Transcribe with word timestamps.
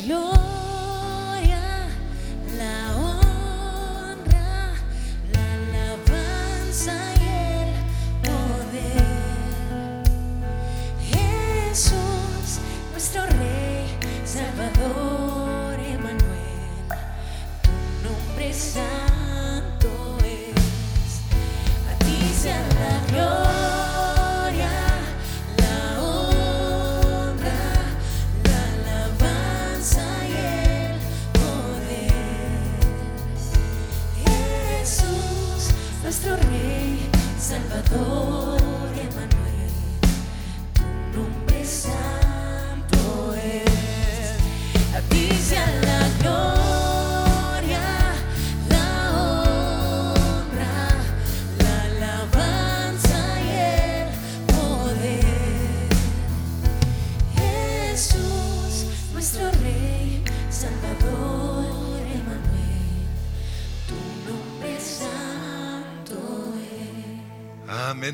la 0.00 0.51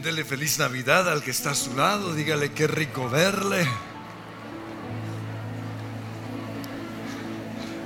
Dele 0.03 0.25
feliz 0.25 0.59
Navidad 0.59 1.11
al 1.11 1.23
que 1.23 1.33
está 1.33 1.51
a 1.51 1.55
su 1.55 1.75
lado. 1.75 2.15
Dígale 2.15 2.53
qué 2.53 2.67
rico 2.67 3.09
verle. 3.09 3.67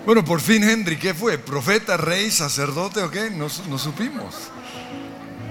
Bueno, 0.04 0.24
por 0.24 0.40
fin, 0.40 0.62
Henry, 0.62 0.98
¿qué 0.98 1.14
fue? 1.14 1.38
¿Profeta, 1.38 1.96
rey, 1.96 2.30
sacerdote 2.30 3.02
o 3.02 3.10
qué? 3.10 3.30
No, 3.30 3.46
no 3.68 3.78
supimos. 3.78 4.34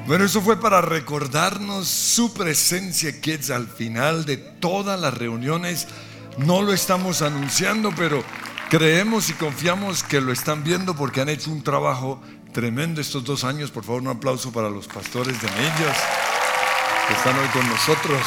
Bueno, 0.05 0.25
eso 0.25 0.41
fue 0.41 0.59
para 0.59 0.81
recordarnos 0.81 1.87
su 1.87 2.33
presencia 2.33 3.13
es 3.23 3.49
al 3.49 3.67
final 3.67 4.25
de 4.25 4.37
todas 4.37 4.99
las 4.99 5.17
reuniones. 5.17 5.87
No 6.37 6.61
lo 6.61 6.73
estamos 6.73 7.21
anunciando, 7.21 7.91
pero 7.95 8.23
creemos 8.69 9.29
y 9.29 9.33
confiamos 9.33 10.03
que 10.03 10.21
lo 10.21 10.31
están 10.31 10.63
viendo 10.63 10.95
porque 10.95 11.21
han 11.21 11.29
hecho 11.29 11.49
un 11.49 11.63
trabajo 11.63 12.21
tremendo 12.51 13.01
estos 13.01 13.23
dos 13.23 13.43
años. 13.43 13.71
Por 13.71 13.83
favor, 13.83 14.01
un 14.01 14.09
aplauso 14.09 14.51
para 14.51 14.69
los 14.69 14.87
pastores 14.87 15.41
de 15.41 15.47
Millas 15.47 16.20
que 17.07 17.13
están 17.13 17.37
hoy 17.37 17.47
con 17.49 17.67
nosotros. 17.69 18.21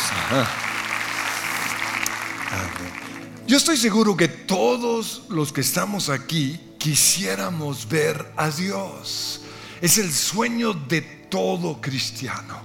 Yo 3.47 3.57
estoy 3.57 3.77
seguro 3.77 4.17
que 4.17 4.29
todos 4.29 5.25
los 5.29 5.53
que 5.53 5.61
estamos 5.61 6.09
aquí 6.09 6.61
quisiéramos 6.79 7.89
ver 7.89 8.33
a 8.37 8.51
Dios. 8.51 9.43
Es 9.81 9.99
el 9.99 10.13
sueño 10.13 10.73
de 10.73 11.03
todo 11.03 11.81
cristiano. 11.81 12.63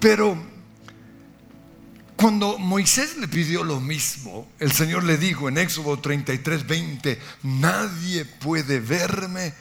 Pero 0.00 0.38
cuando 2.16 2.58
Moisés 2.58 3.16
le 3.18 3.28
pidió 3.28 3.64
lo 3.64 3.80
mismo, 3.80 4.48
el 4.58 4.72
Señor 4.72 5.04
le 5.04 5.18
dijo 5.18 5.48
en 5.48 5.58
Éxodo 5.58 5.98
33, 5.98 6.66
20, 6.66 7.20
nadie 7.42 8.24
puede 8.24 8.80
verme 8.80 9.52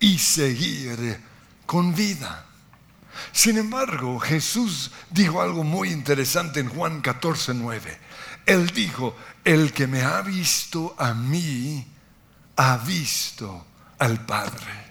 y 0.00 0.18
seguir 0.18 1.18
con 1.64 1.94
vida. 1.94 2.49
Sin 3.32 3.58
embargo, 3.58 4.18
Jesús 4.18 4.90
dijo 5.10 5.40
algo 5.40 5.64
muy 5.64 5.90
interesante 5.90 6.60
en 6.60 6.68
Juan 6.68 7.00
14, 7.00 7.54
9. 7.54 7.98
Él 8.46 8.70
dijo, 8.70 9.16
el 9.44 9.72
que 9.72 9.86
me 9.86 10.02
ha 10.02 10.22
visto 10.22 10.94
a 10.98 11.14
mí, 11.14 11.86
ha 12.56 12.76
visto 12.78 13.66
al 13.98 14.24
Padre. 14.26 14.90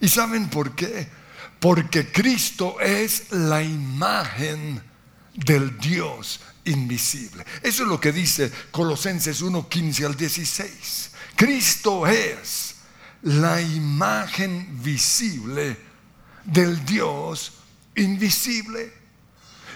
¿Y 0.00 0.08
saben 0.08 0.48
por 0.48 0.74
qué? 0.74 1.08
Porque 1.60 2.10
Cristo 2.10 2.80
es 2.80 3.30
la 3.32 3.62
imagen 3.62 4.82
del 5.34 5.78
Dios 5.78 6.40
invisible. 6.64 7.44
Eso 7.62 7.82
es 7.82 7.88
lo 7.88 8.00
que 8.00 8.12
dice 8.12 8.50
Colosenses 8.70 9.42
1, 9.42 9.68
15 9.68 10.06
al 10.06 10.16
16. 10.16 11.10
Cristo 11.36 12.06
es 12.06 12.74
la 13.22 13.60
imagen 13.60 14.82
visible 14.82 15.76
del 16.44 16.84
Dios 16.84 17.52
invisible. 17.96 18.92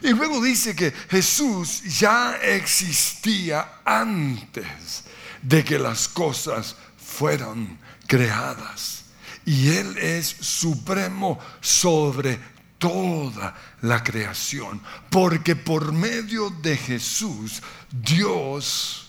Y 0.03 0.11
luego 0.11 0.41
dice 0.43 0.77
que 0.77 0.93
Jesús 1.11 1.99
ya 1.99 2.37
existía 2.37 3.81
antes 3.85 5.05
de 5.43 5.65
que 5.65 5.79
las 5.79 6.09
cosas 6.09 6.77
fueran 6.97 7.79
creadas. 8.07 9.05
Y 9.45 9.69
Él 9.71 9.97
es 9.99 10.27
supremo 10.41 11.39
sobre 11.61 12.39
toda 12.79 13.57
la 13.81 14.03
creación. 14.03 14.81
Porque 15.11 15.57
por 15.57 15.93
medio 15.93 16.51
de 16.51 16.77
Jesús, 16.77 17.63
Dios 17.91 19.09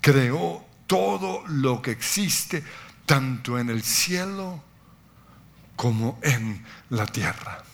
creó 0.00 0.64
todo 0.86 1.44
lo 1.46 1.80
que 1.80 1.92
existe, 1.92 2.64
tanto 3.06 3.58
en 3.58 3.70
el 3.70 3.82
cielo 3.82 4.62
como 5.76 6.18
en 6.22 6.64
la 6.90 7.06
tierra. 7.06 7.64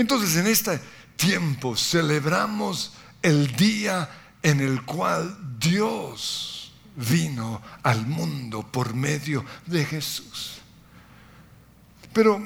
Entonces 0.00 0.34
en 0.36 0.46
este 0.46 0.80
tiempo 1.16 1.76
celebramos 1.76 2.94
el 3.20 3.54
día 3.54 4.08
en 4.42 4.60
el 4.60 4.82
cual 4.82 5.36
Dios 5.58 6.72
vino 6.96 7.60
al 7.82 8.06
mundo 8.06 8.66
por 8.66 8.94
medio 8.94 9.44
de 9.66 9.84
Jesús. 9.84 10.60
Pero 12.14 12.40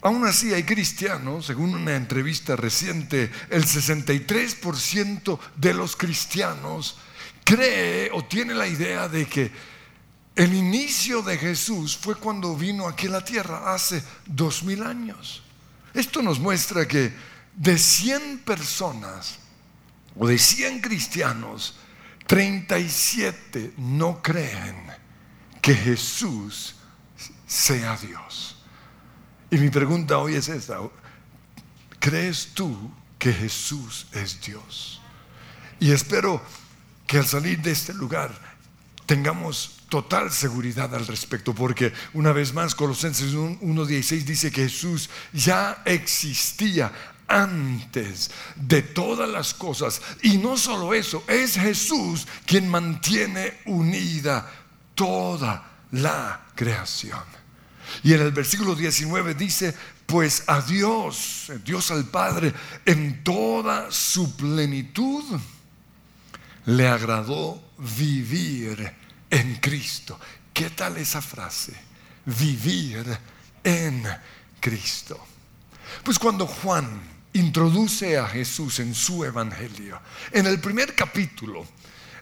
aún 0.00 0.26
así 0.26 0.54
hay 0.54 0.64
cristianos, 0.64 1.44
según 1.44 1.74
una 1.74 1.94
entrevista 1.94 2.56
reciente, 2.56 3.30
el 3.50 3.64
63% 3.64 5.38
de 5.56 5.74
los 5.74 5.94
cristianos 5.94 6.96
cree 7.44 8.10
o 8.12 8.24
tiene 8.24 8.54
la 8.54 8.66
idea 8.66 9.08
de 9.08 9.26
que 9.26 9.52
el 10.34 10.54
inicio 10.54 11.20
de 11.20 11.36
Jesús 11.36 11.98
fue 11.98 12.14
cuando 12.14 12.56
vino 12.56 12.88
aquí 12.88 13.08
a 13.08 13.10
la 13.10 13.24
tierra 13.26 13.74
hace 13.74 14.02
dos 14.24 14.62
mil 14.62 14.82
años. 14.82 15.42
Esto 15.94 16.22
nos 16.22 16.38
muestra 16.38 16.86
que 16.86 17.12
de 17.54 17.78
100 17.78 18.38
personas 18.38 19.38
o 20.16 20.26
de 20.26 20.38
100 20.38 20.80
cristianos, 20.80 21.76
37 22.26 23.74
no 23.78 24.22
creen 24.22 24.76
que 25.60 25.74
Jesús 25.74 26.76
sea 27.46 27.96
Dios. 27.96 28.56
Y 29.50 29.58
mi 29.58 29.68
pregunta 29.68 30.18
hoy 30.18 30.36
es 30.36 30.48
esta. 30.48 30.78
¿Crees 31.98 32.48
tú 32.54 32.90
que 33.18 33.32
Jesús 33.32 34.06
es 34.12 34.40
Dios? 34.40 35.00
Y 35.78 35.92
espero 35.92 36.42
que 37.06 37.18
al 37.18 37.26
salir 37.26 37.60
de 37.60 37.72
este 37.72 37.92
lugar 37.92 38.32
tengamos 39.04 39.81
total 39.92 40.32
seguridad 40.32 40.94
al 40.94 41.06
respecto, 41.06 41.54
porque 41.54 41.92
una 42.14 42.32
vez 42.32 42.54
más 42.54 42.74
Colosenses 42.74 43.34
1.16 43.34 44.24
dice 44.24 44.50
que 44.50 44.62
Jesús 44.62 45.10
ya 45.34 45.82
existía 45.84 46.90
antes 47.28 48.30
de 48.56 48.80
todas 48.80 49.28
las 49.28 49.52
cosas. 49.52 50.00
Y 50.22 50.38
no 50.38 50.56
solo 50.56 50.94
eso, 50.94 51.22
es 51.28 51.56
Jesús 51.56 52.26
quien 52.46 52.70
mantiene 52.70 53.60
unida 53.66 54.50
toda 54.94 55.62
la 55.90 56.40
creación. 56.54 57.20
Y 58.02 58.14
en 58.14 58.22
el 58.22 58.32
versículo 58.32 58.74
19 58.74 59.34
dice, 59.34 59.74
pues 60.06 60.44
a 60.46 60.62
Dios, 60.62 61.52
Dios 61.66 61.90
al 61.90 62.06
Padre, 62.06 62.54
en 62.86 63.22
toda 63.22 63.90
su 63.90 64.34
plenitud, 64.36 65.22
le 66.64 66.88
agradó 66.88 67.62
vivir 67.76 69.01
en 69.32 69.56
Cristo. 69.56 70.20
¿Qué 70.52 70.70
tal 70.70 70.98
esa 70.98 71.22
frase? 71.22 71.72
Vivir 72.26 73.04
en 73.64 74.06
Cristo. 74.60 75.18
Pues 76.04 76.18
cuando 76.18 76.46
Juan 76.46 77.00
introduce 77.32 78.18
a 78.18 78.28
Jesús 78.28 78.78
en 78.80 78.94
su 78.94 79.24
evangelio, 79.24 79.98
en 80.30 80.46
el 80.46 80.60
primer 80.60 80.94
capítulo, 80.94 81.66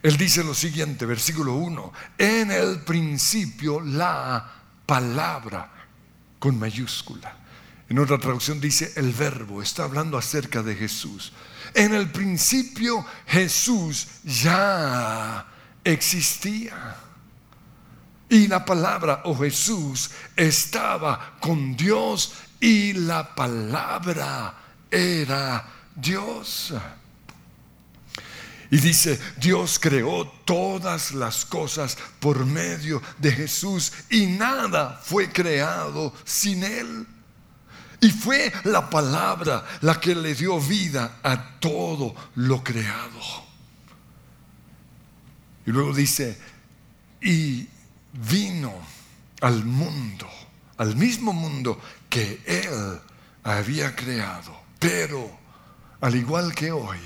él 0.02 0.16
dice 0.16 0.44
lo 0.44 0.54
siguiente, 0.54 1.04
versículo 1.04 1.54
1, 1.54 1.92
en 2.16 2.52
el 2.52 2.80
principio 2.80 3.80
la 3.80 4.48
palabra 4.86 5.70
con 6.38 6.58
mayúscula. 6.58 7.36
En 7.88 7.98
otra 7.98 8.18
traducción 8.18 8.60
dice 8.60 8.92
el 8.94 9.12
verbo, 9.12 9.60
está 9.60 9.82
hablando 9.82 10.16
acerca 10.16 10.62
de 10.62 10.76
Jesús. 10.76 11.32
En 11.74 11.92
el 11.92 12.10
principio 12.12 13.04
Jesús 13.26 14.06
ya 14.22 15.44
existía. 15.84 16.96
Y 18.28 18.46
la 18.46 18.64
palabra 18.64 19.22
o 19.24 19.36
Jesús 19.36 20.10
estaba 20.36 21.36
con 21.40 21.76
Dios 21.76 22.32
y 22.60 22.92
la 22.92 23.34
palabra 23.34 24.54
era 24.90 25.68
Dios. 25.96 26.72
Y 28.70 28.78
dice, 28.78 29.18
Dios 29.36 29.80
creó 29.80 30.28
todas 30.44 31.12
las 31.12 31.44
cosas 31.44 31.98
por 32.20 32.46
medio 32.46 33.02
de 33.18 33.32
Jesús 33.32 33.92
y 34.10 34.26
nada 34.26 35.00
fue 35.02 35.32
creado 35.32 36.14
sin 36.24 36.62
Él. 36.62 37.06
Y 38.00 38.10
fue 38.10 38.52
la 38.64 38.88
palabra 38.88 39.64
la 39.80 40.00
que 40.00 40.14
le 40.14 40.34
dio 40.34 40.60
vida 40.60 41.18
a 41.22 41.58
todo 41.58 42.14
lo 42.36 42.62
creado. 42.62 43.50
Y 45.66 45.70
luego 45.70 45.94
dice, 45.94 46.38
y 47.20 47.66
vino 48.12 48.72
al 49.40 49.64
mundo, 49.64 50.28
al 50.78 50.96
mismo 50.96 51.32
mundo 51.32 51.80
que 52.08 52.40
Él 52.46 53.00
había 53.42 53.94
creado. 53.94 54.58
Pero, 54.78 55.38
al 56.00 56.14
igual 56.16 56.54
que 56.54 56.72
hoy, 56.72 56.98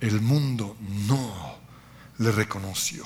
el 0.00 0.20
mundo 0.20 0.76
no 1.06 1.58
le 2.18 2.32
reconoció. 2.32 3.04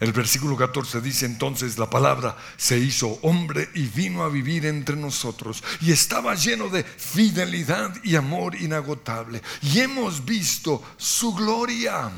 El 0.00 0.12
versículo 0.12 0.56
14 0.56 1.00
dice 1.00 1.24
entonces 1.24 1.78
la 1.78 1.88
palabra 1.88 2.36
se 2.56 2.78
hizo 2.78 3.18
hombre 3.22 3.70
y 3.74 3.86
vino 3.86 4.22
a 4.22 4.28
vivir 4.28 4.66
entre 4.66 4.96
nosotros 4.96 5.62
y 5.80 5.92
estaba 5.92 6.34
lleno 6.34 6.68
de 6.68 6.82
fidelidad 6.82 7.94
y 8.02 8.16
amor 8.16 8.56
inagotable. 8.56 9.40
Y 9.62 9.80
hemos 9.80 10.24
visto 10.24 10.82
su 10.96 11.32
gloria, 11.32 12.10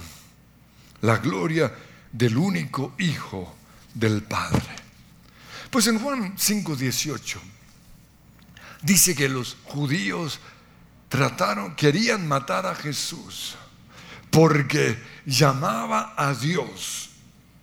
la 1.03 1.19
gloria 1.19 1.73
del 2.13 2.37
único 2.37 2.95
Hijo 2.99 3.57
del 3.95 4.23
Padre. 4.23 4.75
Pues 5.71 5.87
en 5.87 5.99
Juan 5.99 6.37
5:18 6.37 7.39
dice 8.83 9.15
que 9.15 9.29
los 9.29 9.57
judíos 9.65 10.41
trataron, 11.09 11.75
querían 11.75 12.27
matar 12.27 12.67
a 12.67 12.75
Jesús 12.75 13.57
porque 14.31 14.99
llamaba 15.25 16.15
a 16.17 16.35
Dios 16.35 17.11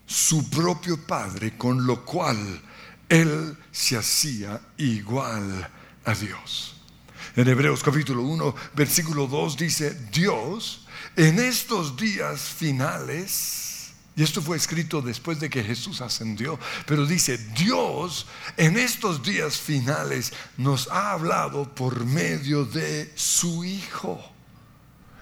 su 0.05 0.49
propio 0.49 0.97
Padre, 1.05 1.57
con 1.57 1.85
lo 1.85 2.03
cual 2.03 2.61
él 3.09 3.57
se 3.71 3.97
hacía 3.97 4.61
igual 4.77 5.69
a 6.05 6.13
Dios. 6.13 6.75
En 7.35 7.47
Hebreos 7.47 7.83
capítulo 7.83 8.21
1, 8.23 8.55
versículo 8.75 9.27
2 9.27 9.57
dice, 9.57 9.93
Dios 10.11 10.82
en 11.15 11.39
estos 11.39 11.97
días 11.97 12.41
finales, 12.41 13.91
y 14.15 14.23
esto 14.23 14.41
fue 14.41 14.57
escrito 14.57 15.01
después 15.01 15.39
de 15.39 15.49
que 15.49 15.63
Jesús 15.63 16.01
ascendió, 16.01 16.59
pero 16.85 17.05
dice, 17.05 17.37
Dios 17.37 18.27
en 18.57 18.77
estos 18.77 19.23
días 19.23 19.57
finales 19.57 20.33
nos 20.57 20.87
ha 20.89 21.11
hablado 21.11 21.73
por 21.73 22.05
medio 22.05 22.65
de 22.65 23.11
su 23.15 23.63
Hijo. 23.63 24.23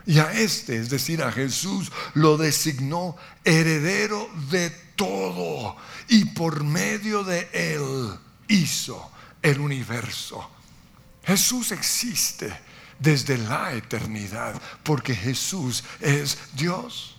Y 0.05 0.19
a 0.19 0.33
este, 0.33 0.77
es 0.77 0.89
decir, 0.89 1.21
a 1.21 1.31
Jesús, 1.31 1.91
lo 2.15 2.35
designó 2.35 3.15
heredero 3.43 4.29
de 4.49 4.71
todo. 4.95 5.77
Y 6.09 6.25
por 6.25 6.63
medio 6.63 7.23
de 7.23 7.47
él 7.53 8.17
hizo 8.47 9.11
el 9.41 9.59
universo. 9.59 10.49
Jesús 11.23 11.71
existe 11.71 12.51
desde 13.01 13.37
la 13.37 13.73
eternidad 13.73 14.61
porque 14.83 15.15
Jesús 15.15 15.83
es 15.99 16.37
Dios. 16.53 17.15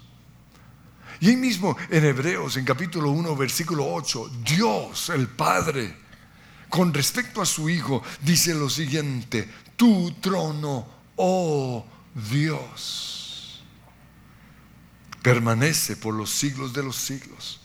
Y 1.21 1.31
ahí 1.31 1.37
mismo 1.37 1.77
en 1.91 2.05
Hebreos, 2.05 2.57
en 2.57 2.65
capítulo 2.65 3.11
1, 3.11 3.37
versículo 3.37 3.93
8, 3.93 4.31
Dios, 4.45 5.11
el 5.11 5.29
Padre, 5.29 5.97
con 6.69 6.93
respecto 6.93 7.43
a 7.43 7.47
su 7.47 7.69
Hijo, 7.69 8.03
dice 8.23 8.55
lo 8.55 8.69
siguiente, 8.69 9.49
tu 9.77 10.13
trono, 10.21 10.87
oh 11.17 11.87
Dios 12.31 13.13
permanece 15.23 15.97
por 15.97 16.15
los 16.15 16.31
siglos 16.31 16.73
de 16.73 16.83
los 16.83 16.97
siglos. 16.97 17.61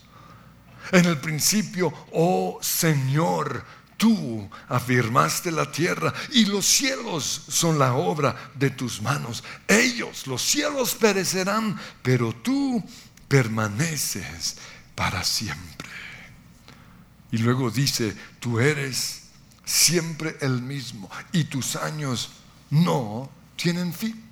En 0.91 1.05
el 1.05 1.19
principio, 1.19 1.91
oh 2.13 2.59
Señor, 2.61 3.65
tú 3.97 4.49
afirmaste 4.69 5.51
la 5.51 5.71
tierra 5.71 6.13
y 6.31 6.45
los 6.45 6.65
cielos 6.65 7.44
son 7.47 7.77
la 7.77 7.95
obra 7.95 8.51
de 8.55 8.69
tus 8.69 9.01
manos. 9.01 9.44
Ellos, 9.67 10.27
los 10.27 10.41
cielos 10.41 10.95
perecerán, 10.95 11.79
pero 12.01 12.33
tú 12.33 12.83
permaneces 13.27 14.57
para 14.95 15.23
siempre. 15.23 15.89
Y 17.31 17.39
luego 17.39 17.69
dice, 17.69 18.15
tú 18.39 18.59
eres 18.59 19.23
siempre 19.65 20.38
el 20.39 20.61
mismo 20.61 21.09
y 21.33 21.44
tus 21.44 21.75
años 21.75 22.29
no 22.69 23.29
tienen 23.55 23.94
fin. 23.94 24.26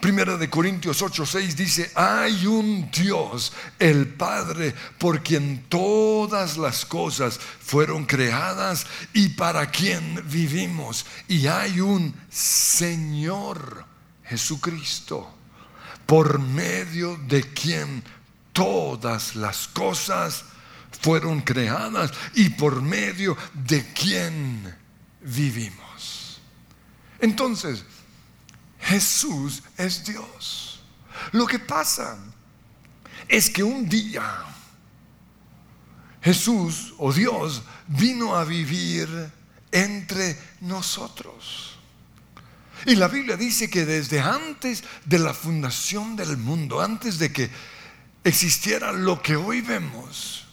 Primera 0.00 0.36
de 0.36 0.48
Corintios 0.48 1.02
8:6 1.02 1.54
dice, 1.54 1.90
hay 1.94 2.46
un 2.46 2.88
Dios, 2.90 3.52
el 3.80 4.06
Padre, 4.06 4.72
por 4.96 5.22
quien 5.24 5.64
todas 5.68 6.56
las 6.56 6.84
cosas 6.84 7.38
fueron 7.38 8.06
creadas 8.06 8.86
y 9.12 9.30
para 9.30 9.70
quien 9.70 10.22
vivimos. 10.30 11.04
Y 11.26 11.48
hay 11.48 11.80
un 11.80 12.14
Señor 12.30 13.84
Jesucristo, 14.24 15.34
por 16.06 16.38
medio 16.38 17.16
de 17.26 17.52
quien 17.52 18.04
todas 18.52 19.34
las 19.34 19.66
cosas 19.66 20.44
fueron 21.00 21.40
creadas 21.40 22.12
y 22.34 22.50
por 22.50 22.82
medio 22.82 23.36
de 23.52 23.84
quien 23.92 24.76
vivimos. 25.20 26.40
Entonces, 27.20 27.84
Jesús 28.88 29.62
es 29.76 30.02
Dios. 30.04 30.80
Lo 31.32 31.46
que 31.46 31.58
pasa 31.58 32.16
es 33.28 33.50
que 33.50 33.62
un 33.62 33.86
día 33.86 34.46
Jesús 36.22 36.94
o 36.96 37.12
Dios 37.12 37.62
vino 37.86 38.34
a 38.34 38.44
vivir 38.44 39.08
entre 39.70 40.38
nosotros. 40.62 41.78
Y 42.86 42.94
la 42.94 43.08
Biblia 43.08 43.36
dice 43.36 43.68
que 43.68 43.84
desde 43.84 44.20
antes 44.20 44.82
de 45.04 45.18
la 45.18 45.34
fundación 45.34 46.16
del 46.16 46.38
mundo, 46.38 46.80
antes 46.80 47.18
de 47.18 47.30
que 47.30 47.50
existiera 48.24 48.92
lo 48.92 49.20
que 49.20 49.36
hoy 49.36 49.60
vemos, 49.60 50.46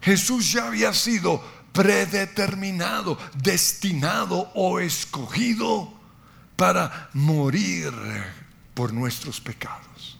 Jesús 0.00 0.50
ya 0.52 0.66
había 0.66 0.92
sido 0.92 1.40
predeterminado, 1.72 3.16
destinado 3.36 4.50
o 4.54 4.80
escogido 4.80 5.99
para 6.60 7.08
morir 7.14 7.90
por 8.74 8.92
nuestros 8.92 9.40
pecados. 9.40 10.18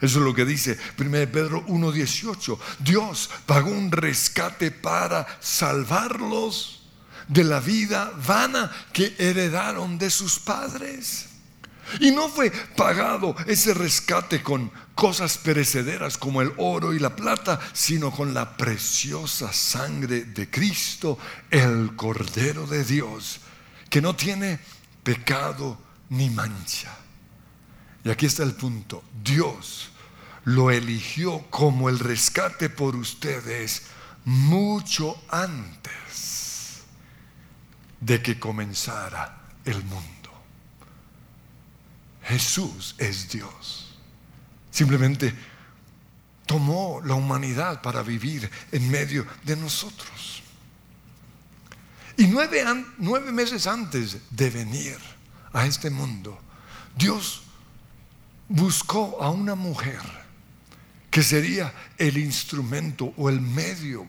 Eso 0.00 0.18
es 0.18 0.24
lo 0.24 0.34
que 0.34 0.44
dice 0.44 0.76
1 0.98 1.10
Pedro 1.30 1.64
1.18. 1.68 2.58
Dios 2.80 3.30
pagó 3.46 3.70
un 3.70 3.92
rescate 3.92 4.72
para 4.72 5.24
salvarlos 5.38 6.88
de 7.28 7.44
la 7.44 7.60
vida 7.60 8.10
vana 8.26 8.68
que 8.92 9.14
heredaron 9.16 9.96
de 9.96 10.10
sus 10.10 10.40
padres. 10.40 11.26
Y 12.00 12.10
no 12.10 12.28
fue 12.30 12.50
pagado 12.50 13.36
ese 13.46 13.72
rescate 13.72 14.42
con 14.42 14.72
cosas 14.96 15.38
perecederas 15.38 16.18
como 16.18 16.42
el 16.42 16.52
oro 16.56 16.94
y 16.94 16.98
la 16.98 17.14
plata, 17.14 17.60
sino 17.72 18.10
con 18.10 18.34
la 18.34 18.56
preciosa 18.56 19.52
sangre 19.52 20.24
de 20.24 20.50
Cristo, 20.50 21.16
el 21.48 21.94
Cordero 21.94 22.66
de 22.66 22.82
Dios, 22.82 23.38
que 23.88 24.02
no 24.02 24.16
tiene 24.16 24.58
pecado 25.06 25.78
ni 26.10 26.28
mancha. 26.30 26.92
Y 28.02 28.10
aquí 28.10 28.26
está 28.26 28.42
el 28.42 28.54
punto. 28.54 29.04
Dios 29.22 29.90
lo 30.44 30.72
eligió 30.72 31.48
como 31.48 31.88
el 31.88 32.00
rescate 32.00 32.68
por 32.68 32.96
ustedes 32.96 33.84
mucho 34.24 35.16
antes 35.28 36.82
de 38.00 38.20
que 38.20 38.36
comenzara 38.40 39.42
el 39.64 39.84
mundo. 39.84 40.30
Jesús 42.24 42.96
es 42.98 43.28
Dios. 43.28 43.94
Simplemente 44.72 45.32
tomó 46.46 47.00
la 47.04 47.14
humanidad 47.14 47.80
para 47.80 48.02
vivir 48.02 48.50
en 48.72 48.90
medio 48.90 49.24
de 49.44 49.54
nosotros. 49.54 50.42
Y 52.16 52.26
nueve, 52.28 52.64
meses 53.32 53.66
antes 53.66 54.18
de 54.30 54.50
venir 54.50 54.96
a 55.52 55.66
este 55.66 55.90
mundo, 55.90 56.38
Dios 56.96 57.42
buscó 58.48 59.22
a 59.22 59.30
una 59.30 59.54
mujer 59.54 60.00
que 61.10 61.22
sería 61.22 61.72
el 61.98 62.16
instrumento 62.16 63.12
o 63.16 63.28
el 63.28 63.40
medio 63.40 64.06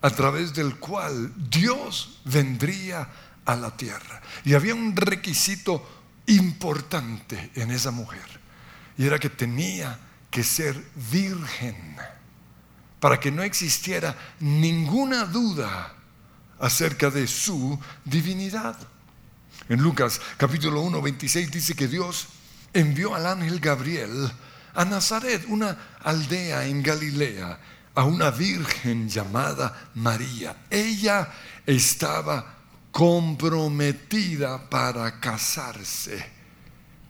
a 0.00 0.10
través 0.10 0.52
del 0.54 0.76
cual 0.76 1.32
Dios 1.50 2.20
vendría 2.24 3.08
a 3.44 3.56
la 3.56 3.76
tierra. 3.76 4.20
Y 4.44 4.54
había 4.54 4.74
un 4.74 4.94
requisito 4.96 6.02
importante 6.26 7.50
en 7.54 7.70
esa 7.70 7.90
mujer, 7.90 8.40
y 8.96 9.06
era 9.06 9.18
que 9.18 9.30
tenía 9.30 9.98
que 10.30 10.42
ser 10.42 10.82
virgen 11.12 11.96
para 12.98 13.20
que 13.20 13.30
no 13.30 13.42
existiera 13.42 14.16
ninguna 14.40 15.26
duda 15.26 15.94
acerca 16.58 17.10
de 17.10 17.26
su 17.26 17.78
divinidad. 18.04 18.76
En 19.68 19.80
Lucas 19.80 20.20
capítulo 20.36 20.80
1, 20.82 21.00
26 21.00 21.50
dice 21.50 21.74
que 21.74 21.88
Dios 21.88 22.28
envió 22.72 23.14
al 23.14 23.26
ángel 23.26 23.60
Gabriel 23.60 24.30
a 24.74 24.84
Nazaret, 24.84 25.44
una 25.48 25.76
aldea 26.02 26.66
en 26.66 26.82
Galilea, 26.82 27.58
a 27.94 28.04
una 28.04 28.30
virgen 28.30 29.08
llamada 29.08 29.90
María. 29.94 30.64
Ella 30.68 31.32
estaba 31.64 32.54
comprometida 32.90 34.68
para 34.68 35.20
casarse 35.20 36.24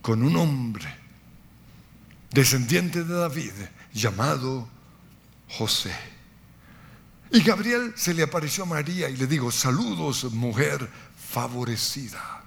con 0.01 0.23
un 0.23 0.35
hombre 0.35 1.05
descendiente 2.31 3.03
de 3.03 3.13
David 3.13 3.53
llamado 3.93 4.67
José. 5.49 6.14
Y 7.35 7.41
Gabriel 7.41 7.91
se 7.97 8.13
le 8.13 8.23
apareció 8.23 8.63
a 8.63 8.67
María 8.67 9.09
y 9.09 9.17
le 9.17 9.27
dijo, 9.27 9.51
saludos 9.51 10.23
mujer 10.31 10.89
favorecida. 11.31 12.41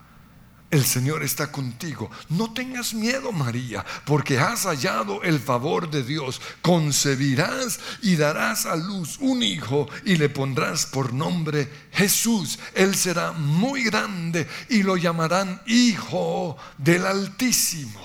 El 0.71 0.83
Señor 0.83 1.23
está 1.23 1.53
contigo. 1.53 2.11
No 2.31 2.55
tengas 2.55 2.95
miedo, 2.95 3.31
María, 3.31 3.85
porque 4.07 4.39
has 4.39 4.65
hallado 4.65 5.23
el 5.25 5.41
favor 5.41 5.91
de 5.91 6.03
Dios. 6.03 6.41
Concebirás 6.63 7.81
y 8.01 8.17
darás 8.17 8.65
a 8.65 8.77
luz 8.77 9.19
un 9.21 9.43
hijo 9.43 9.91
y 10.07 10.17
le 10.17 10.31
pondrás 10.31 10.87
por 10.87 11.13
nombre 11.13 11.71
Jesús. 11.93 12.59
Él 12.73 12.95
será 12.95 13.33
muy 13.33 13.85
grande 13.85 14.49
y 14.71 14.85
lo 14.85 14.97
llamarán 14.97 15.61
Hijo 15.67 16.57
del 16.79 17.05
Altísimo. 17.05 18.01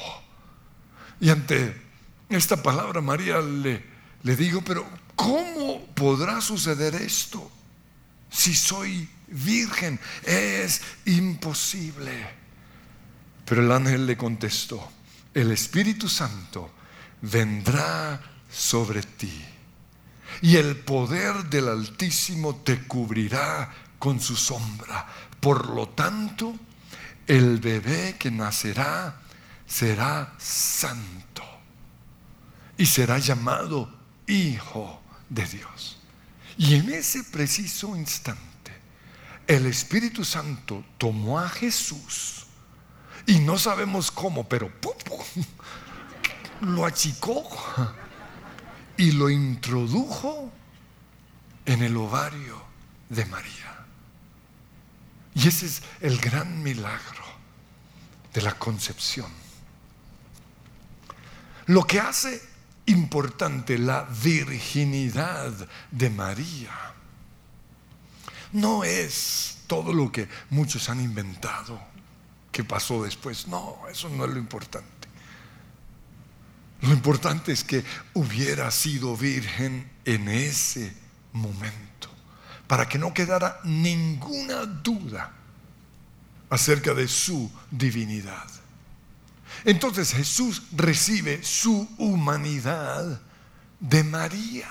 Y 1.21 1.29
ante 1.29 1.81
esta 2.27 2.61
palabra 2.61 2.99
María 2.99 3.39
le, 3.39 3.85
le 4.23 4.35
digo, 4.35 4.61
pero 4.65 4.85
¿cómo 5.15 5.85
podrá 5.95 6.41
suceder 6.41 6.95
esto? 6.95 7.51
Si 8.29 8.53
soy 8.53 9.09
virgen, 9.27 9.99
es 10.23 10.81
imposible. 11.05 12.43
Pero 13.45 13.61
el 13.61 13.71
ángel 13.71 14.05
le 14.05 14.17
contestó, 14.17 14.91
el 15.33 15.51
Espíritu 15.51 16.07
Santo 16.07 16.71
vendrá 17.21 18.21
sobre 18.51 19.01
ti 19.03 19.45
y 20.41 20.57
el 20.57 20.77
poder 20.77 21.45
del 21.45 21.69
Altísimo 21.69 22.57
te 22.57 22.83
cubrirá 22.87 23.71
con 23.99 24.19
su 24.19 24.35
sombra. 24.35 25.07
Por 25.39 25.69
lo 25.69 25.89
tanto, 25.89 26.55
el 27.27 27.59
bebé 27.59 28.15
que 28.17 28.31
nacerá 28.31 29.21
será 29.65 30.33
santo 30.37 31.43
y 32.77 32.85
será 32.85 33.17
llamado 33.17 34.01
Hijo 34.27 35.02
de 35.29 35.45
Dios. 35.45 35.97
Y 36.57 36.75
en 36.75 36.93
ese 36.93 37.23
preciso 37.23 37.95
instante, 37.95 38.71
el 39.47 39.65
Espíritu 39.65 40.23
Santo 40.23 40.85
tomó 40.97 41.39
a 41.39 41.49
Jesús 41.49 42.45
y 43.25 43.39
no 43.39 43.57
sabemos 43.57 44.11
cómo, 44.11 44.47
pero 44.47 44.71
lo 46.61 46.85
achicó 46.85 47.43
y 48.97 49.11
lo 49.11 49.29
introdujo 49.29 50.51
en 51.65 51.83
el 51.83 51.97
ovario 51.97 52.61
de 53.09 53.25
María. 53.25 53.85
Y 55.35 55.47
ese 55.47 55.65
es 55.65 55.81
el 56.01 56.19
gran 56.19 56.61
milagro 56.61 57.23
de 58.33 58.41
la 58.41 58.53
concepción. 58.57 59.31
Lo 61.65 61.85
que 61.87 61.99
hace 61.99 62.41
importante 62.85 63.77
la 63.77 64.03
virginidad 64.03 65.51
de 65.91 66.09
María 66.09 66.71
no 68.51 68.83
es 68.83 69.57
todo 69.67 69.93
lo 69.93 70.11
que 70.11 70.27
muchos 70.49 70.89
han 70.89 71.01
inventado 71.01 71.93
qué 72.53 72.63
pasó 72.63 73.03
después. 73.03 73.47
No, 73.47 73.79
eso 73.91 74.07
no 74.07 74.23
es 74.23 74.31
lo 74.31 74.37
importante. 74.37 74.87
Lo 76.81 76.93
importante 76.93 77.51
es 77.51 77.63
que 77.63 77.83
hubiera 78.13 78.69
sido 78.71 79.17
virgen 79.17 79.89
en 80.05 80.29
ese 80.29 80.95
momento, 81.33 82.09
para 82.67 82.87
que 82.87 82.99
no 82.99 83.13
quedara 83.13 83.59
ninguna 83.63 84.65
duda 84.65 85.33
acerca 86.49 86.93
de 86.93 87.07
su 87.07 87.51
divinidad. 87.71 88.47
Entonces 89.65 90.13
Jesús 90.13 90.63
recibe 90.75 91.43
su 91.43 91.87
humanidad 91.97 93.21
de 93.79 94.03
María. 94.03 94.69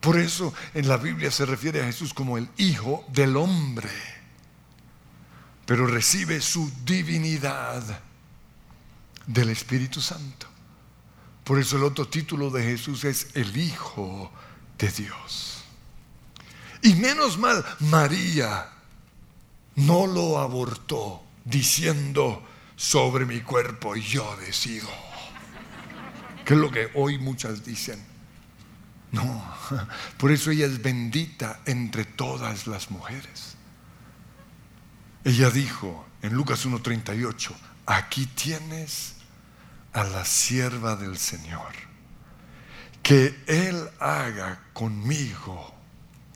Por 0.00 0.18
eso 0.18 0.54
en 0.74 0.88
la 0.88 0.96
Biblia 0.96 1.30
se 1.30 1.44
refiere 1.46 1.82
a 1.82 1.86
Jesús 1.86 2.14
como 2.14 2.38
el 2.38 2.48
Hijo 2.56 3.04
del 3.08 3.36
Hombre 3.36 3.90
pero 5.68 5.86
recibe 5.86 6.40
su 6.40 6.72
divinidad 6.86 7.82
del 9.26 9.50
Espíritu 9.50 10.00
Santo. 10.00 10.46
Por 11.44 11.58
eso 11.58 11.76
el 11.76 11.84
otro 11.84 12.08
título 12.08 12.48
de 12.48 12.62
Jesús 12.62 13.04
es 13.04 13.26
el 13.34 13.54
Hijo 13.54 14.32
de 14.78 14.90
Dios. 14.90 15.62
Y 16.80 16.94
menos 16.94 17.36
mal, 17.36 17.62
María 17.80 18.66
no 19.76 20.06
lo 20.06 20.38
abortó 20.38 21.22
diciendo 21.44 22.42
sobre 22.78 23.26
mi 23.26 23.40
cuerpo 23.40 23.96
yo 23.96 24.36
decido. 24.36 24.88
Que 26.44 26.54
es 26.54 26.60
lo 26.60 26.70
que 26.70 26.90
hoy 26.94 27.18
muchas 27.18 27.64
dicen. 27.64 28.02
No, 29.10 29.44
por 30.16 30.30
eso 30.30 30.52
ella 30.52 30.66
es 30.66 30.80
bendita 30.80 31.60
entre 31.66 32.04
todas 32.04 32.66
las 32.66 32.90
mujeres. 32.90 33.56
Ella 35.24 35.50
dijo 35.50 36.06
en 36.22 36.34
Lucas 36.34 36.64
1.38, 36.64 37.52
aquí 37.84 38.26
tienes 38.26 39.16
a 39.92 40.04
la 40.04 40.24
sierva 40.24 40.94
del 40.94 41.18
Señor, 41.18 41.72
que 43.02 43.42
Él 43.46 43.90
haga 43.98 44.62
conmigo 44.72 45.74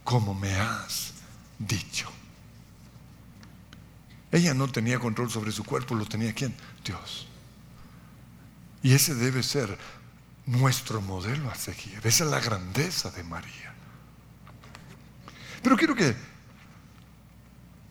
como 0.02 0.34
me 0.34 0.52
has 0.56 1.12
dicho. 1.58 2.10
Ella 4.32 4.54
no 4.54 4.66
tenía 4.66 4.98
control 4.98 5.30
sobre 5.30 5.52
su 5.52 5.62
cuerpo, 5.62 5.94
lo 5.94 6.06
tenía 6.06 6.32
quién? 6.32 6.54
Dios. 6.82 7.28
Y 8.82 8.94
ese 8.94 9.14
debe 9.14 9.42
ser 9.42 9.78
nuestro 10.46 11.02
modelo 11.02 11.50
a 11.50 11.54
seguir. 11.54 12.00
Esa 12.02 12.24
es 12.24 12.30
la 12.30 12.40
grandeza 12.40 13.10
de 13.10 13.22
María. 13.22 13.74
Pero 15.62 15.76
quiero 15.76 15.94
que 15.94 16.16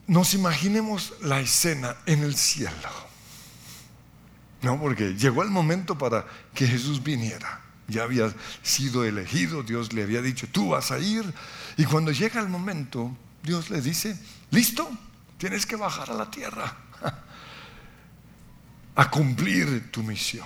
nos 0.08 0.34
imaginemos 0.34 1.14
la 1.22 1.40
escena 1.40 1.96
en 2.08 2.24
el 2.24 2.36
cielo. 2.36 2.90
No, 4.64 4.80
porque 4.80 5.14
llegó 5.14 5.44
el 5.44 5.50
momento 5.50 5.98
para 5.98 6.26
que 6.54 6.68
Jesús 6.68 7.02
viniera. 7.04 7.62
Ya 7.88 8.04
había 8.04 8.34
sido 8.64 9.06
elegido, 9.06 9.64
Dios 9.64 9.94
le 9.94 10.04
había 10.04 10.22
dicho, 10.22 10.48
tú 10.52 10.70
vas 10.70 10.92
a 10.92 11.00
ir. 11.00 11.34
Y 11.78 11.86
cuando 11.86 12.12
llega 12.12 12.42
el 12.42 12.50
momento, 12.50 13.16
Dios 13.44 13.70
le 13.70 13.82
dice, 13.82 14.18
listo, 14.50 14.90
tienes 15.42 15.66
que 15.66 15.76
bajar 15.76 16.12
a 16.12 16.14
la 16.14 16.30
tierra 16.30 16.72
a 18.96 19.10
cumplir 19.10 19.92
tu 19.92 20.04
misión. 20.04 20.46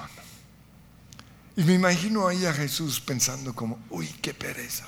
Y 1.57 1.65
me 1.65 1.73
imagino 1.73 2.29
ahí 2.29 2.45
a 2.45 2.53
Jesús 2.53 3.01
pensando 3.01 3.53
como, 3.53 3.77
uy, 3.89 4.07
qué 4.21 4.33
pereza. 4.33 4.85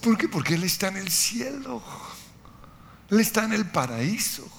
¿Por 0.00 0.16
qué? 0.16 0.26
Porque 0.26 0.54
Él 0.54 0.64
está 0.64 0.88
en 0.88 0.96
el 0.96 1.10
cielo. 1.10 1.82
Él 3.10 3.20
está 3.20 3.44
en 3.44 3.52
el 3.52 3.66
paraíso. 3.66 4.50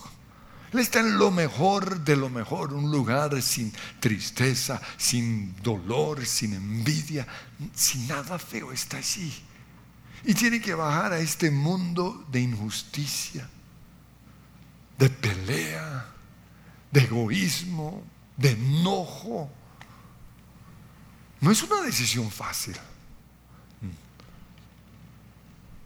Él 0.72 0.78
está 0.78 1.00
en 1.00 1.18
lo 1.18 1.32
mejor 1.32 2.02
de 2.02 2.16
lo 2.16 2.30
mejor, 2.30 2.72
un 2.72 2.92
lugar 2.92 3.42
sin 3.42 3.74
tristeza, 4.00 4.80
sin 4.96 5.56
dolor, 5.64 6.24
sin 6.24 6.54
envidia, 6.54 7.26
sin 7.74 8.08
nada 8.08 8.38
feo, 8.38 8.72
está 8.72 8.98
allí. 8.98 9.49
Y 10.26 10.34
tiene 10.34 10.62
que 10.62 10.74
bajar 10.74 11.14
a 11.14 11.20
este 11.20 11.50
mundo 11.50 12.26
de 12.32 12.42
injusticia, 12.42 13.50
de 14.98 15.10
pelea, 15.10 16.06
de 16.92 17.02
egoísmo, 17.02 18.04
de 18.38 18.52
enojo. 18.52 19.50
No 21.42 21.52
es 21.52 21.64
una 21.64 21.82
decisión 21.82 22.30
fácil. 22.30 22.76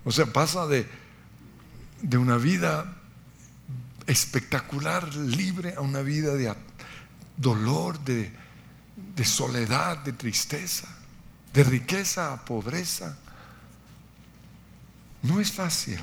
O 0.06 0.12
sea, 0.12 0.26
pasa 0.26 0.68
de 0.68 1.04
de 2.04 2.18
una 2.18 2.38
vida 2.38 2.98
espectacular, 4.08 5.16
libre, 5.16 5.74
a 5.76 5.82
una 5.82 6.02
vida 6.02 6.36
de 6.36 6.54
dolor, 7.38 7.98
de, 8.04 8.32
de 9.16 9.26
soledad, 9.26 9.98
de 10.00 10.12
tristeza, 10.12 10.88
de 11.54 11.64
riqueza 11.64 12.34
a 12.34 12.44
pobreza. 12.44 13.18
No 15.24 15.40
es 15.40 15.52
fácil. 15.52 16.00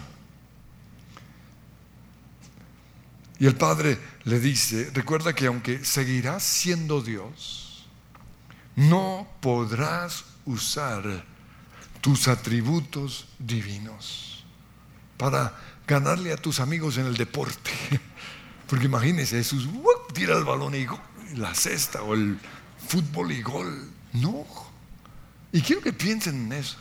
Y 3.39 3.47
el 3.47 3.55
Padre 3.55 3.99
le 4.25 4.39
dice, 4.39 4.91
recuerda 4.93 5.33
que 5.33 5.47
aunque 5.47 5.85
seguirás 5.85 6.43
siendo 6.43 7.01
Dios, 7.01 7.87
no 8.77 9.27
podrás 9.41 10.25
usar 10.45 11.25
tus 12.01 12.29
atributos 12.29 13.29
divinos 13.39 14.45
para 15.17 15.55
ganarle 15.87 16.33
a 16.33 16.37
tus 16.37 16.61
amigos 16.61 16.99
en 16.99 17.07
el 17.07 17.17
deporte. 17.17 17.71
Porque 18.67 18.87
imagínense, 18.87 19.37
Jesús 19.37 19.69
tira 20.15 20.37
el 20.37 20.45
balón 20.45 20.75
y 20.75 20.87
la 21.37 21.55
cesta 21.55 22.03
o 22.03 22.15
el 22.15 22.39
fútbol 22.89 23.33
y 23.33 23.43
gol. 23.43 23.91
No. 24.13 24.47
Y 25.53 25.61
quiero 25.63 25.83
que 25.83 25.93
piensen 25.93 26.47
en 26.47 26.53
eso. 26.53 26.77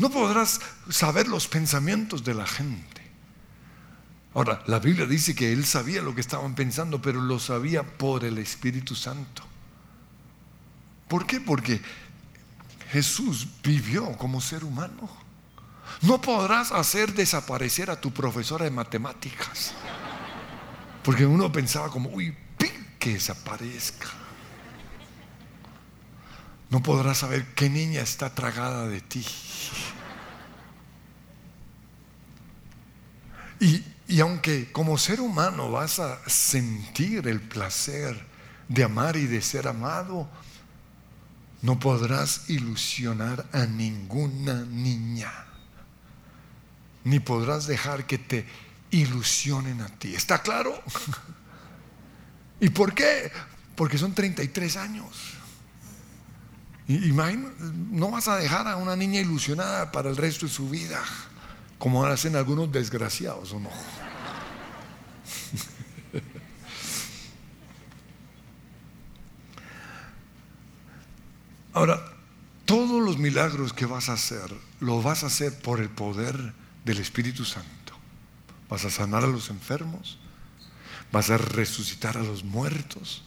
No 0.00 0.10
podrás 0.10 0.60
saber 0.88 1.28
los 1.28 1.46
pensamientos 1.46 2.24
de 2.24 2.34
la 2.34 2.46
gente. 2.46 3.02
Ahora, 4.32 4.62
la 4.66 4.78
Biblia 4.78 5.04
dice 5.04 5.34
que 5.34 5.52
él 5.52 5.66
sabía 5.66 6.00
lo 6.00 6.14
que 6.14 6.22
estaban 6.22 6.54
pensando, 6.54 7.02
pero 7.02 7.20
lo 7.20 7.38
sabía 7.38 7.82
por 7.82 8.24
el 8.24 8.38
Espíritu 8.38 8.94
Santo. 8.96 9.42
¿Por 11.06 11.26
qué? 11.26 11.38
Porque 11.40 11.82
Jesús 12.90 13.46
vivió 13.62 14.16
como 14.16 14.40
ser 14.40 14.64
humano. 14.64 15.08
No 16.00 16.20
podrás 16.20 16.72
hacer 16.72 17.12
desaparecer 17.12 17.90
a 17.90 18.00
tu 18.00 18.10
profesora 18.10 18.64
de 18.64 18.70
matemáticas. 18.70 19.74
Porque 21.02 21.26
uno 21.26 21.52
pensaba 21.52 21.90
como, 21.90 22.08
uy, 22.10 22.34
que 22.98 23.14
desaparezca. 23.14 24.08
No 26.70 26.80
podrás 26.80 27.18
saber 27.18 27.46
qué 27.54 27.68
niña 27.68 28.02
está 28.02 28.32
tragada 28.32 28.86
de 28.86 29.00
ti. 29.00 29.26
Y, 33.58 33.82
y, 34.10 34.20
aunque 34.20 34.72
como 34.72 34.98
ser 34.98 35.20
humano 35.20 35.70
vas 35.70 36.00
a 36.00 36.20
sentir 36.28 37.28
el 37.28 37.40
placer 37.40 38.26
de 38.68 38.84
amar 38.84 39.16
y 39.16 39.26
de 39.26 39.40
ser 39.40 39.68
amado, 39.68 40.28
no 41.62 41.78
podrás 41.78 42.50
ilusionar 42.50 43.46
a 43.52 43.66
ninguna 43.66 44.64
niña, 44.64 45.32
ni 47.04 47.20
podrás 47.20 47.66
dejar 47.66 48.06
que 48.06 48.18
te 48.18 48.46
ilusionen 48.90 49.80
a 49.80 49.88
ti. 49.88 50.14
¿Está 50.14 50.42
claro? 50.42 50.82
¿Y 52.60 52.70
por 52.70 52.94
qué? 52.94 53.30
Porque 53.76 53.96
son 53.96 54.12
33 54.12 54.76
años. 54.76 55.34
Imagina, 56.88 57.50
no 57.90 58.10
vas 58.10 58.26
a 58.26 58.36
dejar 58.36 58.66
a 58.66 58.76
una 58.76 58.96
niña 58.96 59.20
ilusionada 59.20 59.92
para 59.92 60.10
el 60.10 60.16
resto 60.16 60.46
de 60.46 60.52
su 60.52 60.68
vida, 60.68 61.00
como 61.80 62.04
hacen 62.04 62.36
algunos 62.36 62.70
desgraciados, 62.70 63.52
¿o 63.54 63.58
no? 63.58 63.70
Ahora, 71.72 72.04
todos 72.66 73.02
los 73.02 73.16
milagros 73.16 73.72
que 73.72 73.86
vas 73.86 74.10
a 74.10 74.12
hacer, 74.12 74.54
lo 74.80 75.00
vas 75.00 75.24
a 75.24 75.28
hacer 75.28 75.58
por 75.60 75.80
el 75.80 75.88
poder 75.88 76.52
del 76.84 76.98
Espíritu 76.98 77.46
Santo. 77.46 77.94
Vas 78.68 78.84
a 78.84 78.90
sanar 78.90 79.24
a 79.24 79.28
los 79.28 79.48
enfermos, 79.48 80.18
vas 81.10 81.30
a 81.30 81.38
resucitar 81.38 82.18
a 82.18 82.22
los 82.22 82.44
muertos. 82.44 83.22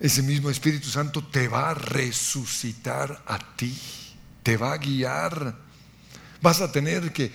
Ese 0.00 0.24
mismo 0.24 0.50
Espíritu 0.50 0.88
Santo 0.88 1.24
te 1.24 1.46
va 1.46 1.70
a 1.70 1.74
resucitar 1.74 3.22
a 3.28 3.38
ti, 3.54 3.78
te 4.42 4.56
va 4.56 4.72
a 4.72 4.78
guiar. 4.78 5.56
Vas 6.42 6.60
a 6.62 6.72
tener 6.72 7.12
que 7.12 7.30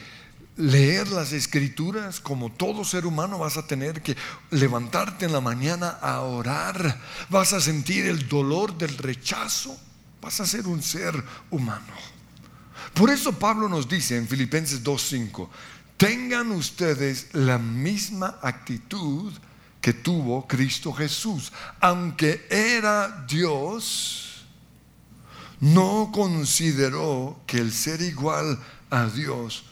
leer 0.57 1.07
las 1.09 1.33
escrituras 1.33 2.19
como 2.19 2.51
todo 2.51 2.85
ser 2.85 3.05
humano, 3.05 3.39
vas 3.39 3.57
a 3.57 3.67
tener 3.67 4.01
que 4.01 4.15
levantarte 4.51 5.25
en 5.25 5.33
la 5.33 5.41
mañana 5.41 5.89
a 6.01 6.21
orar, 6.21 7.01
vas 7.29 7.53
a 7.53 7.61
sentir 7.61 8.05
el 8.05 8.27
dolor 8.27 8.77
del 8.77 8.97
rechazo 8.97 9.77
vas 10.25 10.39
a 10.39 10.45
ser 10.47 10.65
un 10.65 10.81
ser 10.81 11.23
humano. 11.51 11.93
Por 12.95 13.11
eso 13.11 13.31
Pablo 13.33 13.69
nos 13.69 13.87
dice 13.87 14.17
en 14.17 14.27
Filipenses 14.27 14.83
2.5, 14.83 15.47
tengan 15.97 16.51
ustedes 16.51 17.27
la 17.33 17.59
misma 17.59 18.39
actitud 18.41 19.31
que 19.79 19.93
tuvo 19.93 20.47
Cristo 20.47 20.91
Jesús. 20.93 21.53
Aunque 21.79 22.47
era 22.49 23.23
Dios, 23.29 24.47
no 25.59 26.09
consideró 26.11 27.39
que 27.45 27.59
el 27.59 27.71
ser 27.71 28.01
igual 28.01 28.59
a 28.89 29.05
Dios 29.05 29.63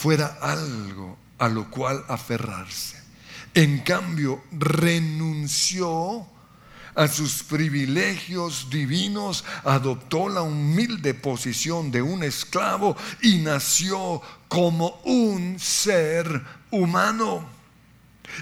fuera 0.00 0.38
algo 0.40 1.18
a 1.38 1.46
lo 1.50 1.70
cual 1.70 2.02
aferrarse. 2.08 2.98
En 3.52 3.80
cambio, 3.80 4.42
renunció 4.50 6.26
a 6.94 7.06
sus 7.06 7.42
privilegios 7.42 8.68
divinos, 8.70 9.44
adoptó 9.62 10.30
la 10.30 10.40
humilde 10.40 11.12
posición 11.12 11.90
de 11.90 12.00
un 12.00 12.22
esclavo 12.22 12.96
y 13.20 13.40
nació 13.40 14.22
como 14.48 15.02
un 15.04 15.60
ser 15.60 16.46
humano. 16.70 17.46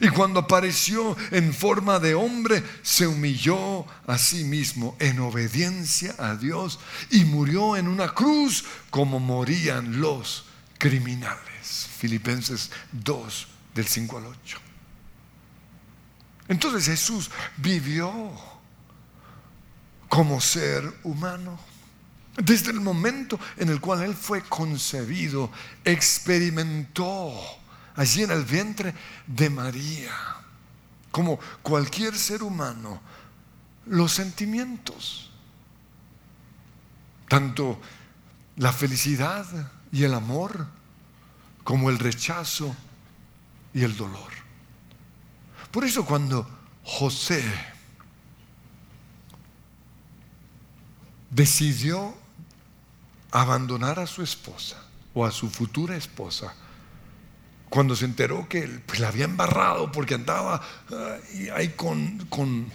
Y 0.01 0.11
cuando 0.11 0.39
apareció 0.39 1.17
en 1.33 1.53
forma 1.53 1.99
de 1.99 2.15
hombre, 2.15 2.63
se 2.83 3.09
humilló 3.09 3.85
a 4.07 4.17
sí 4.17 4.45
mismo 4.45 4.97
en 5.01 5.19
obediencia 5.19 6.15
a 6.19 6.37
Dios 6.37 6.79
y 7.11 7.25
murió 7.25 7.77
en 7.77 7.89
una 7.89 8.15
cruz 8.15 8.65
como 8.91 9.19
morían 9.19 10.01
los 10.01 10.45
criminales. 10.79 11.48
Filipenses 11.99 12.71
2, 12.93 13.49
del 13.75 13.87
5 13.87 14.19
al 14.19 14.27
8. 14.27 14.59
Entonces 16.47 16.87
Jesús 16.87 17.29
vivió 17.57 18.33
como 20.09 20.41
ser 20.41 20.85
humano. 21.03 21.59
Desde 22.37 22.71
el 22.71 22.81
momento 22.81 23.39
en 23.57 23.69
el 23.69 23.81
cual 23.81 24.03
Él 24.03 24.15
fue 24.15 24.43
concebido, 24.43 25.51
experimentó 25.85 27.35
allí 27.97 28.23
en 28.23 28.31
el 28.31 28.45
vientre 28.45 28.95
de 29.27 29.51
María, 29.51 30.13
como 31.11 31.41
cualquier 31.63 32.17
ser 32.17 32.45
humano, 32.45 33.01
los 33.87 34.13
sentimientos, 34.13 35.33
tanto 37.29 37.81
la 38.55 38.73
felicidad 38.73 39.73
y 39.91 40.05
el 40.05 40.15
amor, 40.15 40.78
como 41.69 41.91
el 41.91 41.99
rechazo 41.99 42.75
y 43.75 43.83
el 43.83 43.95
dolor. 43.95 44.33
Por 45.71 45.85
eso 45.85 46.07
cuando 46.07 46.49
José 46.83 47.45
decidió 51.29 52.17
abandonar 53.33 53.99
a 53.99 54.07
su 54.07 54.23
esposa 54.23 54.83
o 55.13 55.27
a 55.27 55.31
su 55.31 55.51
futura 55.51 55.95
esposa, 55.95 56.55
cuando 57.69 57.95
se 57.95 58.07
enteró 58.07 58.49
que 58.49 58.63
pues, 58.87 58.99
la 58.99 59.09
había 59.09 59.27
embarrado 59.27 59.93
porque 59.93 60.15
andaba 60.15 60.63
ahí 61.55 61.69
con, 61.77 62.17
con, 62.31 62.73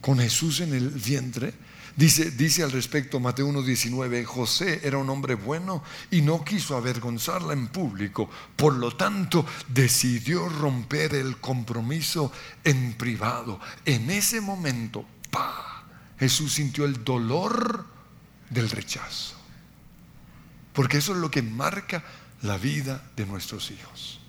con 0.00 0.20
Jesús 0.20 0.60
en 0.60 0.74
el 0.74 0.90
vientre, 0.90 1.54
Dice, 1.98 2.62
al 2.62 2.70
respecto 2.70 3.18
Mateo 3.18 3.48
1.19, 3.48 4.24
José 4.24 4.82
era 4.84 4.98
un 4.98 5.10
hombre 5.10 5.34
bueno 5.34 5.82
y 6.12 6.22
no 6.22 6.44
quiso 6.44 6.76
avergonzarla 6.76 7.54
en 7.54 7.66
público, 7.66 8.30
por 8.54 8.74
lo 8.74 8.94
tanto 8.96 9.44
decidió 9.66 10.48
romper 10.48 11.16
el 11.16 11.38
compromiso 11.38 12.30
en 12.62 12.92
privado. 12.92 13.58
En 13.84 14.12
ese 14.12 14.40
momento. 14.40 15.04
Jesús 16.20 16.52
sintió 16.52 16.84
el 16.84 17.02
dolor 17.02 17.84
del 18.48 18.70
rechazo. 18.70 19.34
Porque 20.74 20.98
eso 20.98 21.14
es 21.14 21.18
lo 21.18 21.32
que 21.32 21.42
marca 21.42 22.04
la 22.42 22.58
vida 22.58 23.10
de 23.16 23.26
nuestros 23.26 23.72
hijos. 23.72 24.20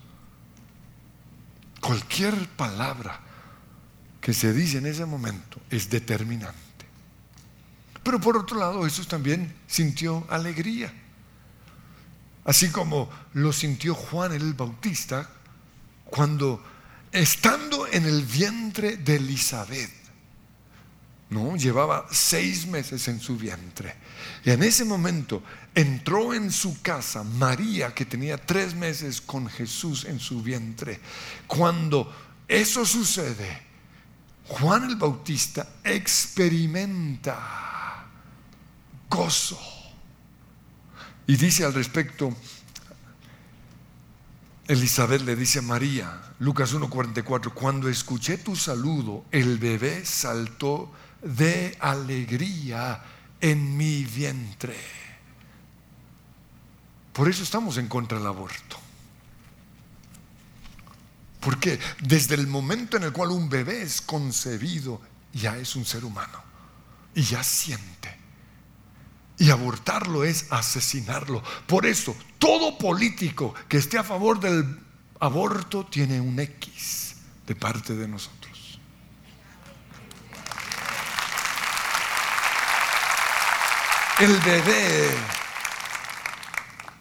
Cualquier 1.82 2.50
palabra 2.50 3.20
que 4.22 4.34
se 4.34 4.54
dice 4.54 4.80
en 4.80 4.88
ese 4.88 5.06
momento 5.06 5.62
es 5.70 5.88
determinante. 5.92 6.69
Pero 8.04 8.20
por 8.20 8.38
otro 8.38 8.58
lado, 8.58 8.84
Jesús 8.84 9.08
también 9.08 9.54
sintió 9.68 10.26
alegría. 10.30 10.94
Así 12.46 12.70
como 12.70 13.10
lo 13.34 13.54
sintió 13.54 13.94
Juan 13.94 14.32
el 14.32 14.54
Bautista 14.54 15.30
cuando 16.06 16.64
estando 17.12 17.88
en 17.88 18.06
el 18.06 18.24
vientre 18.24 18.98
de 18.98 19.18
Elizabeth, 19.18 19.92
¿no? 21.30 21.56
Llevaba 21.56 22.08
seis 22.12 22.66
meses 22.66 23.08
en 23.08 23.20
su 23.20 23.38
vientre. 23.38 23.96
Y 24.44 24.50
en 24.50 24.64
ese 24.64 24.84
momento 24.84 25.44
entró 25.76 26.34
en 26.34 26.52
su 26.52 26.82
casa 26.82 27.24
María, 27.24 27.94
que 27.94 28.06
tenía 28.06 28.38
tres 28.38 28.74
meses 28.74 29.22
con 29.22 29.48
Jesús 29.48 30.06
en 30.06 30.20
su 30.20 30.42
vientre. 30.42 31.00
Cuando 31.46 32.12
eso 32.48 32.84
sucede, 32.86 33.62
Juan 34.48 34.86
el 34.86 34.96
Bautista 34.96 35.68
experimenta 35.84 37.70
gozo. 39.10 39.60
Y 41.28 41.36
dice 41.36 41.66
al 41.66 41.74
respecto, 41.74 42.36
Elizabeth 44.68 45.22
le 45.22 45.36
dice 45.36 45.60
a 45.60 45.64
María, 45.64 46.22
Lucas 46.40 46.74
1:44, 46.74 47.54
cuando 47.54 47.90
escuché 47.90 48.38
tu 48.38 48.56
saludo, 48.56 49.26
el 49.32 49.58
bebé 49.58 50.06
saltó 50.06 50.92
de 51.22 51.76
alegría 51.80 53.04
en 53.42 53.76
mi 53.76 54.04
vientre. 54.06 54.78
Por 57.14 57.28
eso 57.28 57.44
estamos 57.44 57.78
en 57.78 57.88
contra 57.88 58.18
del 58.18 58.28
aborto. 58.28 58.78
Porque 61.42 61.80
desde 62.02 62.36
el 62.36 62.48
momento 62.48 62.98
en 62.98 63.04
el 63.04 63.12
cual 63.12 63.32
un 63.32 63.50
bebé 63.50 63.82
es 63.82 64.02
concebido, 64.02 65.02
ya 65.34 65.58
es 65.58 65.76
un 65.76 65.86
ser 65.86 66.06
humano 66.06 66.42
y 67.16 67.24
ya 67.24 67.44
siente. 67.44 67.99
Y 69.40 69.52
abortarlo 69.52 70.26
es 70.26 70.46
asesinarlo. 70.52 71.42
Por 71.66 71.86
eso, 71.86 72.16
todo 72.38 72.78
político 72.78 73.54
que 73.68 73.78
esté 73.78 73.98
a 73.98 74.04
favor 74.04 74.40
del 74.40 74.80
aborto 75.20 75.86
tiene 75.86 76.20
un 76.20 76.40
X 76.40 77.16
de 77.48 77.56
parte 77.56 77.96
de 77.96 78.08
nosotros. 78.08 78.80
El 84.20 84.38
bebé 84.40 85.16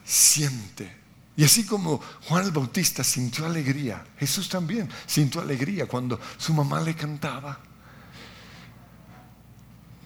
siente. 0.05 0.97
Y 1.37 1.45
así 1.45 1.67
como 1.67 2.01
Juan 2.29 2.45
el 2.45 2.53
Bautista 2.53 3.03
sintió 3.03 3.47
alegría, 3.47 4.05
Jesús 4.19 4.49
también 4.49 4.89
sintió 5.07 5.41
alegría 5.41 5.87
cuando 5.87 6.21
su 6.37 6.55
mamá 6.55 6.81
le 6.81 6.95
cantaba. 6.95 7.59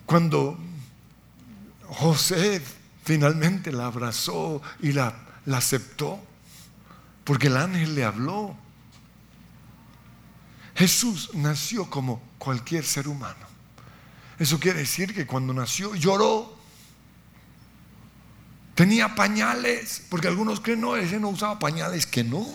Cuando 0.07 0.59
José 1.93 2.63
finalmente 3.05 3.71
la 3.71 3.87
abrazó 3.87 4.63
y 4.81 4.93
la, 4.93 5.15
aceptó, 5.53 6.19
porque 7.25 7.49
el 7.49 7.57
ángel 7.57 7.95
le 7.95 8.05
habló. 8.05 8.57
Jesús 10.75 11.31
nació 11.35 11.91
como 11.91 12.23
cualquier 12.39 12.85
ser 12.85 13.09
humano. 13.09 13.47
Eso 14.39 14.59
quiere 14.59 14.81
decir 14.81 15.15
que 15.15 15.27
cuando 15.27 15.53
nació 15.53 15.95
lloró. 15.95 16.61
Tenía 18.75 19.15
pañales, 19.15 20.03
porque 20.09 20.29
algunos 20.29 20.61
creen, 20.61 20.81
no, 20.81 20.97
ese 20.97 21.21
no 21.21 21.29
usaba 21.29 21.59
pañales, 21.59 22.07
que 22.07 22.25
no. 22.25 22.47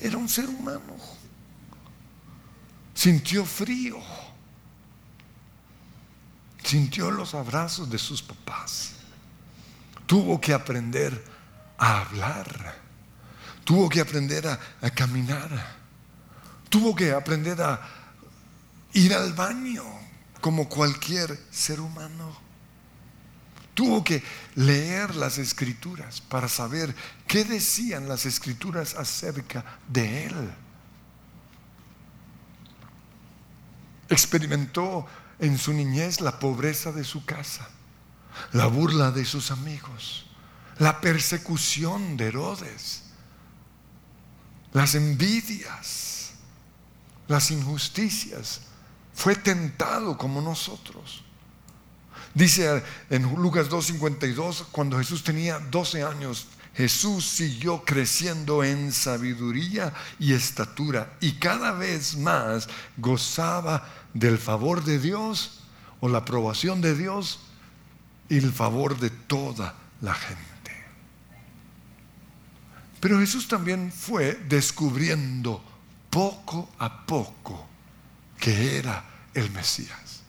Era 0.00 0.18
un 0.18 0.28
ser 0.28 0.48
humano. 0.48 0.96
Sintió 2.94 3.44
frío. 3.44 3.98
Sintió 6.62 7.10
los 7.10 7.34
abrazos 7.34 7.90
de 7.90 7.98
sus 7.98 8.22
papás. 8.22 8.92
Tuvo 10.06 10.40
que 10.40 10.52
aprender 10.52 11.24
a 11.78 12.00
hablar. 12.00 12.76
Tuvo 13.64 13.88
que 13.88 14.00
aprender 14.00 14.46
a, 14.46 14.90
caminar. 14.90 15.48
Tuvo 16.68 16.94
que 16.94 17.12
aprender 17.12 17.60
a 17.62 17.80
ir 18.92 19.14
al 19.14 19.32
baño 19.32 19.84
como 20.40 20.68
cualquier 20.68 21.38
ser 21.50 21.80
humano. 21.80 22.36
Tuvo 23.74 24.02
que 24.02 24.22
leer 24.56 25.14
las 25.14 25.38
escrituras 25.38 26.20
para 26.20 26.48
saber 26.48 26.94
qué 27.26 27.44
decían 27.44 28.08
las 28.08 28.26
escrituras 28.26 28.94
acerca 28.94 29.64
de 29.88 30.26
él. 30.26 30.50
Experimentó 34.08 35.06
en 35.40 35.58
su 35.58 35.72
niñez 35.72 36.20
la 36.20 36.38
pobreza 36.38 36.92
de 36.92 37.04
su 37.04 37.24
casa, 37.24 37.68
la 38.52 38.66
burla 38.66 39.10
de 39.10 39.24
sus 39.24 39.50
amigos, 39.50 40.26
la 40.78 41.00
persecución 41.00 42.16
de 42.16 42.26
Herodes, 42.26 43.02
las 44.72 44.94
envidias, 44.94 46.32
las 47.26 47.50
injusticias. 47.50 48.62
Fue 49.14 49.34
tentado 49.34 50.16
como 50.16 50.40
nosotros. 50.40 51.24
Dice 52.34 52.82
en 53.10 53.22
Lucas 53.34 53.68
2.52, 53.68 54.66
cuando 54.70 54.98
Jesús 54.98 55.24
tenía 55.24 55.58
12 55.58 56.02
años, 56.04 56.46
Jesús 56.80 57.26
siguió 57.26 57.84
creciendo 57.84 58.64
en 58.64 58.90
sabiduría 58.90 59.92
y 60.18 60.32
estatura 60.32 61.14
y 61.20 61.32
cada 61.32 61.72
vez 61.72 62.16
más 62.16 62.70
gozaba 62.96 63.86
del 64.14 64.38
favor 64.38 64.82
de 64.82 64.98
Dios 64.98 65.60
o 66.00 66.08
la 66.08 66.18
aprobación 66.18 66.80
de 66.80 66.96
Dios 66.96 67.40
y 68.30 68.38
el 68.38 68.50
favor 68.50 68.98
de 68.98 69.10
toda 69.10 69.74
la 70.00 70.14
gente. 70.14 70.40
Pero 72.98 73.20
Jesús 73.20 73.46
también 73.46 73.92
fue 73.92 74.40
descubriendo 74.48 75.62
poco 76.08 76.70
a 76.78 77.04
poco 77.04 77.68
que 78.38 78.78
era 78.78 79.04
el 79.34 79.50
Mesías. 79.50 80.22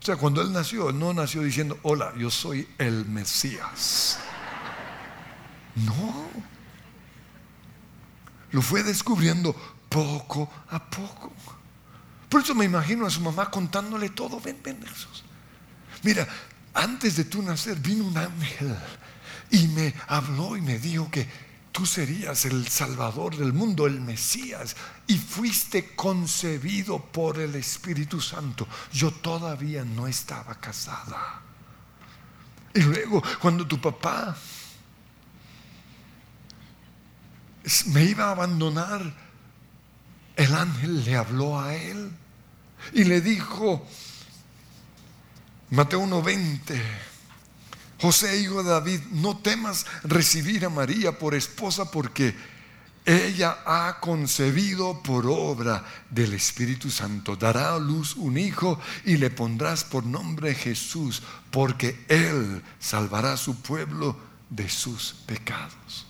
O 0.00 0.06
sea, 0.06 0.16
cuando 0.16 0.40
Él 0.40 0.54
nació, 0.54 0.90
no 0.90 1.12
nació 1.12 1.42
diciendo, 1.42 1.78
hola, 1.82 2.14
yo 2.16 2.30
soy 2.30 2.66
el 2.78 3.04
Mesías. 3.04 4.18
No. 5.84 6.28
Lo 8.52 8.62
fue 8.62 8.82
descubriendo 8.82 9.54
poco 9.88 10.50
a 10.70 10.84
poco. 10.90 11.32
Por 12.28 12.42
eso 12.42 12.54
me 12.54 12.64
imagino 12.64 13.06
a 13.06 13.10
su 13.10 13.20
mamá 13.20 13.50
contándole 13.50 14.10
todo. 14.10 14.40
Ven, 14.40 14.58
ven, 14.62 14.80
Jesús. 14.82 15.24
Mira, 16.02 16.26
antes 16.74 17.16
de 17.16 17.24
tú 17.24 17.42
nacer 17.42 17.76
vino 17.76 18.04
un 18.04 18.16
ángel 18.16 18.76
y 19.50 19.66
me 19.68 19.94
habló 20.06 20.56
y 20.56 20.60
me 20.60 20.78
dijo 20.78 21.10
que 21.10 21.28
tú 21.72 21.86
serías 21.86 22.44
el 22.44 22.68
Salvador 22.68 23.36
del 23.36 23.52
mundo, 23.52 23.86
el 23.86 24.00
Mesías, 24.00 24.76
y 25.06 25.18
fuiste 25.18 25.94
concebido 25.94 26.98
por 27.04 27.38
el 27.38 27.54
Espíritu 27.56 28.20
Santo. 28.20 28.66
Yo 28.92 29.10
todavía 29.10 29.84
no 29.84 30.06
estaba 30.06 30.54
casada. 30.56 31.42
Y 32.74 32.80
luego, 32.82 33.22
cuando 33.40 33.66
tu 33.66 33.80
papá 33.80 34.36
me 37.86 38.04
iba 38.04 38.24
a 38.26 38.30
abandonar, 38.32 39.14
el 40.36 40.54
ángel 40.54 41.04
le 41.04 41.16
habló 41.16 41.60
a 41.60 41.74
él 41.74 42.10
y 42.92 43.04
le 43.04 43.20
dijo, 43.20 43.86
Mateo 45.70 46.00
1:20, 46.00 46.80
José, 48.00 48.40
hijo 48.40 48.62
de 48.62 48.70
David, 48.70 49.00
no 49.12 49.38
temas 49.38 49.86
recibir 50.02 50.64
a 50.64 50.70
María 50.70 51.18
por 51.18 51.34
esposa 51.34 51.90
porque 51.90 52.34
ella 53.04 53.58
ha 53.64 53.98
concebido 54.00 55.02
por 55.02 55.26
obra 55.26 55.84
del 56.10 56.34
Espíritu 56.34 56.90
Santo. 56.90 57.36
Dará 57.36 57.74
a 57.74 57.78
luz 57.78 58.14
un 58.16 58.38
hijo 58.38 58.80
y 59.04 59.16
le 59.16 59.30
pondrás 59.30 59.84
por 59.84 60.04
nombre 60.04 60.54
Jesús, 60.54 61.22
porque 61.50 62.04
él 62.08 62.62
salvará 62.78 63.34
a 63.34 63.36
su 63.36 63.60
pueblo 63.60 64.16
de 64.48 64.68
sus 64.68 65.14
pecados. 65.26 66.09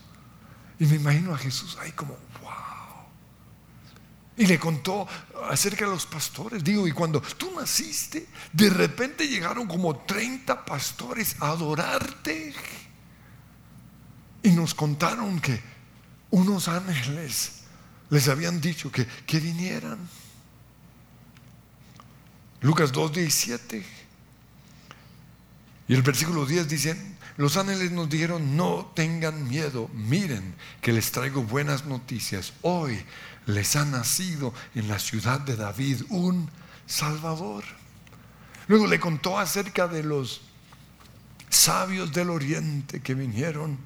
Y 0.80 0.86
me 0.86 0.96
imagino 0.96 1.34
a 1.34 1.38
Jesús 1.38 1.76
ahí 1.78 1.92
como, 1.92 2.16
wow. 2.40 2.50
Y 4.38 4.46
le 4.46 4.58
contó 4.58 5.06
acerca 5.50 5.84
de 5.84 5.90
los 5.90 6.06
pastores. 6.06 6.64
Digo, 6.64 6.88
y 6.88 6.92
cuando 6.92 7.20
tú 7.20 7.52
naciste, 7.54 8.26
de 8.50 8.70
repente 8.70 9.28
llegaron 9.28 9.68
como 9.68 9.94
30 9.94 10.64
pastores 10.64 11.36
a 11.40 11.50
adorarte. 11.50 12.54
Y 14.42 14.52
nos 14.52 14.74
contaron 14.74 15.38
que 15.38 15.60
unos 16.30 16.66
ángeles 16.66 17.60
les 18.08 18.28
habían 18.28 18.58
dicho 18.58 18.90
que, 18.90 19.06
que 19.26 19.38
vinieran. 19.38 19.98
Lucas 22.62 22.90
2.17. 22.90 23.84
Y 25.88 25.94
el 25.94 26.00
versículo 26.00 26.46
10 26.46 26.68
dice, 26.68 26.96
los 27.40 27.56
ángeles 27.56 27.90
nos 27.90 28.10
dijeron, 28.10 28.54
no 28.54 28.92
tengan 28.94 29.48
miedo, 29.48 29.88
miren 29.94 30.54
que 30.82 30.92
les 30.92 31.10
traigo 31.10 31.42
buenas 31.42 31.86
noticias. 31.86 32.52
Hoy 32.60 33.02
les 33.46 33.76
ha 33.76 33.86
nacido 33.86 34.52
en 34.74 34.88
la 34.88 34.98
ciudad 34.98 35.40
de 35.40 35.56
David 35.56 36.02
un 36.10 36.50
Salvador. 36.84 37.64
Luego 38.68 38.86
le 38.86 39.00
contó 39.00 39.38
acerca 39.38 39.88
de 39.88 40.02
los 40.02 40.42
sabios 41.48 42.12
del 42.12 42.28
oriente 42.28 43.00
que 43.00 43.14
vinieron 43.14 43.78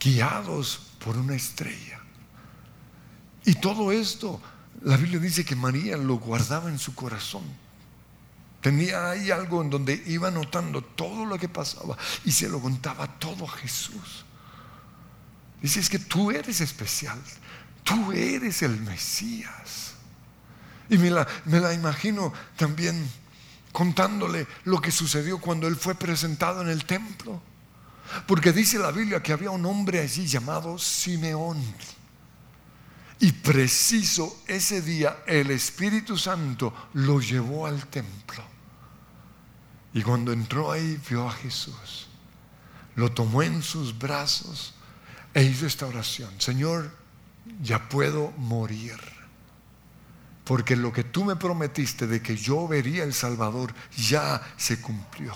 guiados 0.00 0.92
por 1.04 1.18
una 1.18 1.34
estrella. 1.34 2.00
Y 3.44 3.56
todo 3.56 3.92
esto, 3.92 4.40
la 4.84 4.96
Biblia 4.96 5.18
dice 5.18 5.44
que 5.44 5.54
María 5.54 5.98
lo 5.98 6.14
guardaba 6.14 6.70
en 6.70 6.78
su 6.78 6.94
corazón. 6.94 7.44
Tenía 8.60 9.10
ahí 9.10 9.30
algo 9.30 9.62
en 9.62 9.70
donde 9.70 10.02
iba 10.06 10.30
notando 10.30 10.82
todo 10.82 11.24
lo 11.24 11.38
que 11.38 11.48
pasaba 11.48 11.96
y 12.24 12.32
se 12.32 12.48
lo 12.48 12.60
contaba 12.60 13.06
todo 13.18 13.44
a 13.44 13.50
Jesús. 13.50 14.24
Dice, 15.62 15.80
es 15.80 15.88
que 15.88 15.98
tú 15.98 16.30
eres 16.30 16.60
especial, 16.60 17.18
tú 17.84 18.12
eres 18.12 18.62
el 18.62 18.80
Mesías. 18.80 19.94
Y 20.90 20.98
me 20.98 21.10
la, 21.10 21.26
me 21.44 21.60
la 21.60 21.72
imagino 21.72 22.32
también 22.56 23.08
contándole 23.72 24.46
lo 24.64 24.80
que 24.80 24.90
sucedió 24.90 25.38
cuando 25.38 25.68
él 25.68 25.76
fue 25.76 25.94
presentado 25.94 26.62
en 26.62 26.68
el 26.68 26.84
templo. 26.84 27.40
Porque 28.26 28.52
dice 28.52 28.78
la 28.78 28.90
Biblia 28.90 29.22
que 29.22 29.32
había 29.32 29.50
un 29.50 29.66
hombre 29.66 30.00
allí 30.00 30.26
llamado 30.26 30.78
Simeón. 30.78 31.62
Y 33.20 33.32
preciso 33.32 34.42
ese 34.46 34.80
día 34.80 35.18
el 35.26 35.50
Espíritu 35.50 36.16
Santo 36.16 36.72
lo 36.94 37.20
llevó 37.20 37.66
al 37.66 37.86
templo. 37.86 38.44
Y 39.92 40.02
cuando 40.02 40.32
entró 40.32 40.70
ahí 40.70 41.00
vio 41.08 41.28
a 41.28 41.32
Jesús, 41.32 42.06
lo 42.94 43.10
tomó 43.10 43.42
en 43.42 43.62
sus 43.62 43.98
brazos 43.98 44.74
e 45.34 45.42
hizo 45.42 45.66
esta 45.66 45.86
oración. 45.86 46.32
Señor, 46.38 46.90
ya 47.62 47.88
puedo 47.88 48.30
morir. 48.36 48.96
Porque 50.44 50.76
lo 50.76 50.92
que 50.92 51.04
tú 51.04 51.24
me 51.24 51.36
prometiste 51.36 52.06
de 52.06 52.22
que 52.22 52.36
yo 52.36 52.68
vería 52.68 53.02
el 53.04 53.12
Salvador 53.12 53.74
ya 53.96 54.40
se 54.56 54.80
cumplió. 54.80 55.34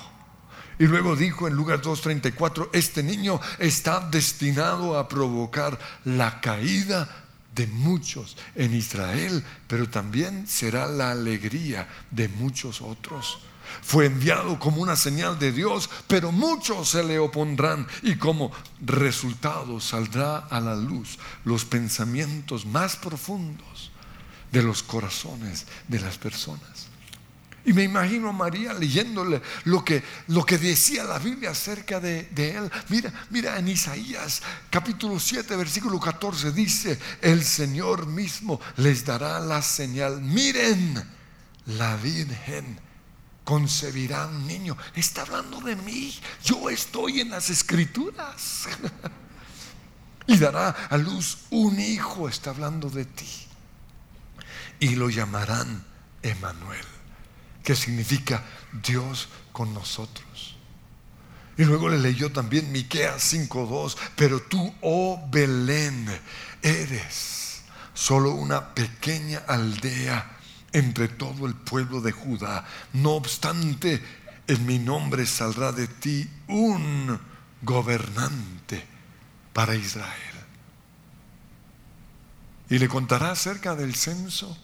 Y 0.78 0.86
luego 0.86 1.16
dijo 1.16 1.46
en 1.46 1.54
Lucas 1.54 1.80
2.34, 1.82 2.70
este 2.72 3.02
niño 3.02 3.40
está 3.58 4.00
destinado 4.00 4.98
a 4.98 5.08
provocar 5.08 5.78
la 6.04 6.40
caída 6.40 7.21
de 7.54 7.66
muchos 7.66 8.36
en 8.54 8.74
Israel, 8.74 9.44
pero 9.66 9.88
también 9.88 10.46
será 10.46 10.86
la 10.86 11.10
alegría 11.10 11.88
de 12.10 12.28
muchos 12.28 12.80
otros. 12.80 13.38
Fue 13.80 14.06
enviado 14.06 14.58
como 14.58 14.82
una 14.82 14.96
señal 14.96 15.38
de 15.38 15.52
Dios, 15.52 15.88
pero 16.06 16.32
muchos 16.32 16.90
se 16.90 17.02
le 17.02 17.18
opondrán 17.18 17.86
y 18.02 18.16
como 18.16 18.52
resultado 18.80 19.80
saldrá 19.80 20.38
a 20.38 20.60
la 20.60 20.74
luz 20.74 21.18
los 21.44 21.64
pensamientos 21.64 22.66
más 22.66 22.96
profundos 22.96 23.90
de 24.50 24.62
los 24.62 24.82
corazones 24.82 25.66
de 25.88 26.00
las 26.00 26.18
personas. 26.18 26.91
Y 27.64 27.72
me 27.72 27.84
imagino 27.84 28.28
a 28.28 28.32
María 28.32 28.72
leyéndole 28.74 29.40
lo 29.64 29.84
que, 29.84 30.02
lo 30.28 30.44
que 30.44 30.58
decía 30.58 31.04
la 31.04 31.18
Biblia 31.18 31.50
acerca 31.50 32.00
de, 32.00 32.24
de, 32.24 32.56
él. 32.56 32.70
Mira, 32.88 33.12
mira 33.30 33.56
en 33.56 33.68
Isaías 33.68 34.42
capítulo 34.68 35.20
7, 35.20 35.54
versículo 35.54 36.00
14 36.00 36.50
dice, 36.50 36.98
el 37.20 37.44
Señor 37.44 38.06
mismo 38.06 38.60
les 38.78 39.04
dará 39.04 39.38
la 39.38 39.62
señal. 39.62 40.20
Miren, 40.20 41.08
la 41.66 41.94
Virgen 41.96 42.80
concebirá 43.44 44.26
un 44.26 44.44
niño. 44.44 44.76
Está 44.96 45.22
hablando 45.22 45.60
de 45.60 45.76
mí. 45.76 46.18
Yo 46.42 46.68
estoy 46.68 47.20
en 47.20 47.30
las 47.30 47.48
escrituras. 47.48 48.66
y 50.26 50.36
dará 50.36 50.70
a 50.70 50.96
luz 50.96 51.38
un 51.50 51.78
hijo. 51.78 52.28
Está 52.28 52.50
hablando 52.50 52.90
de 52.90 53.04
ti. 53.04 53.46
Y 54.80 54.96
lo 54.96 55.10
llamarán 55.10 55.84
Emanuel 56.22 57.01
que 57.62 57.76
significa 57.76 58.42
Dios 58.82 59.28
con 59.52 59.72
nosotros. 59.72 60.56
Y 61.56 61.64
luego 61.64 61.88
le 61.88 61.98
leyó 61.98 62.32
también 62.32 62.72
Miqueas 62.72 63.32
5:2, 63.32 63.96
pero 64.16 64.40
tú, 64.40 64.74
oh 64.80 65.22
Belén, 65.30 66.06
eres 66.62 67.62
solo 67.94 68.32
una 68.32 68.74
pequeña 68.74 69.42
aldea 69.46 70.38
entre 70.72 71.08
todo 71.08 71.46
el 71.46 71.54
pueblo 71.54 72.00
de 72.00 72.12
Judá. 72.12 72.66
No 72.94 73.10
obstante, 73.10 74.02
en 74.46 74.66
mi 74.66 74.78
nombre 74.78 75.26
saldrá 75.26 75.72
de 75.72 75.86
ti 75.86 76.28
un 76.48 77.20
gobernante 77.60 78.84
para 79.52 79.74
Israel. 79.74 80.32
Y 82.70 82.78
le 82.78 82.88
contará 82.88 83.32
acerca 83.32 83.74
del 83.74 83.94
censo 83.94 84.56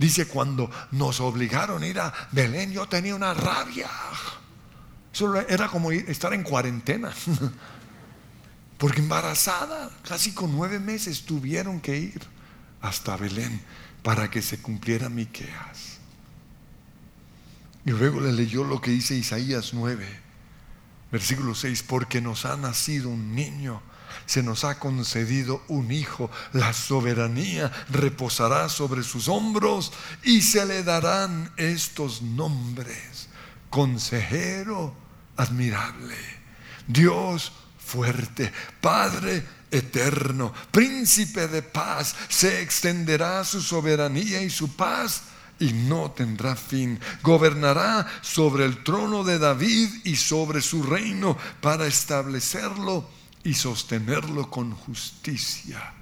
Dice, 0.00 0.26
cuando 0.26 0.70
nos 0.92 1.20
obligaron 1.20 1.82
a 1.82 1.86
ir 1.86 2.00
a 2.00 2.10
Belén, 2.32 2.72
yo 2.72 2.88
tenía 2.88 3.14
una 3.14 3.34
rabia. 3.34 3.90
Eso 5.12 5.36
era 5.36 5.68
como 5.68 5.92
estar 5.92 6.32
en 6.32 6.42
cuarentena. 6.42 7.12
Porque 8.78 9.00
embarazada, 9.00 9.90
casi 10.08 10.32
con 10.32 10.56
nueve 10.56 10.78
meses, 10.78 11.26
tuvieron 11.26 11.82
que 11.82 11.98
ir 11.98 12.22
hasta 12.80 13.14
Belén 13.18 13.60
para 14.02 14.30
que 14.30 14.40
se 14.40 14.62
cumpliera 14.62 15.10
Miqueas. 15.10 15.98
Y 17.84 17.90
luego 17.90 18.20
le 18.20 18.32
leyó 18.32 18.64
lo 18.64 18.80
que 18.80 18.92
dice 18.92 19.14
Isaías 19.14 19.74
9, 19.74 20.06
versículo 21.12 21.54
6, 21.54 21.82
porque 21.82 22.22
nos 22.22 22.46
ha 22.46 22.56
nacido 22.56 23.10
un 23.10 23.34
niño 23.34 23.82
se 24.30 24.44
nos 24.44 24.62
ha 24.62 24.78
concedido 24.78 25.64
un 25.66 25.90
hijo. 25.90 26.30
La 26.52 26.72
soberanía 26.72 27.72
reposará 27.90 28.68
sobre 28.68 29.02
sus 29.02 29.26
hombros 29.26 29.92
y 30.22 30.42
se 30.42 30.64
le 30.66 30.84
darán 30.84 31.52
estos 31.56 32.22
nombres. 32.22 33.28
Consejero 33.70 34.94
admirable, 35.36 36.14
Dios 36.86 37.50
fuerte, 37.84 38.52
Padre 38.80 39.44
eterno, 39.68 40.54
príncipe 40.70 41.48
de 41.48 41.62
paz. 41.62 42.14
Se 42.28 42.62
extenderá 42.62 43.42
su 43.42 43.60
soberanía 43.60 44.42
y 44.42 44.50
su 44.50 44.76
paz 44.76 45.22
y 45.58 45.72
no 45.72 46.12
tendrá 46.12 46.54
fin. 46.54 47.00
Gobernará 47.24 48.06
sobre 48.22 48.64
el 48.64 48.84
trono 48.84 49.24
de 49.24 49.40
David 49.40 49.88
y 50.04 50.14
sobre 50.14 50.60
su 50.60 50.84
reino 50.84 51.36
para 51.60 51.88
establecerlo 51.88 53.18
y 53.42 53.54
sostenerlo 53.54 54.50
con 54.50 54.72
justicia 54.72 55.94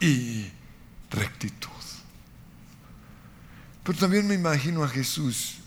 y 0.00 0.50
rectitud. 1.10 1.70
Pero 3.82 3.98
también 3.98 4.26
me 4.26 4.34
imagino 4.34 4.82
a 4.82 4.88
Jesús 4.88 5.58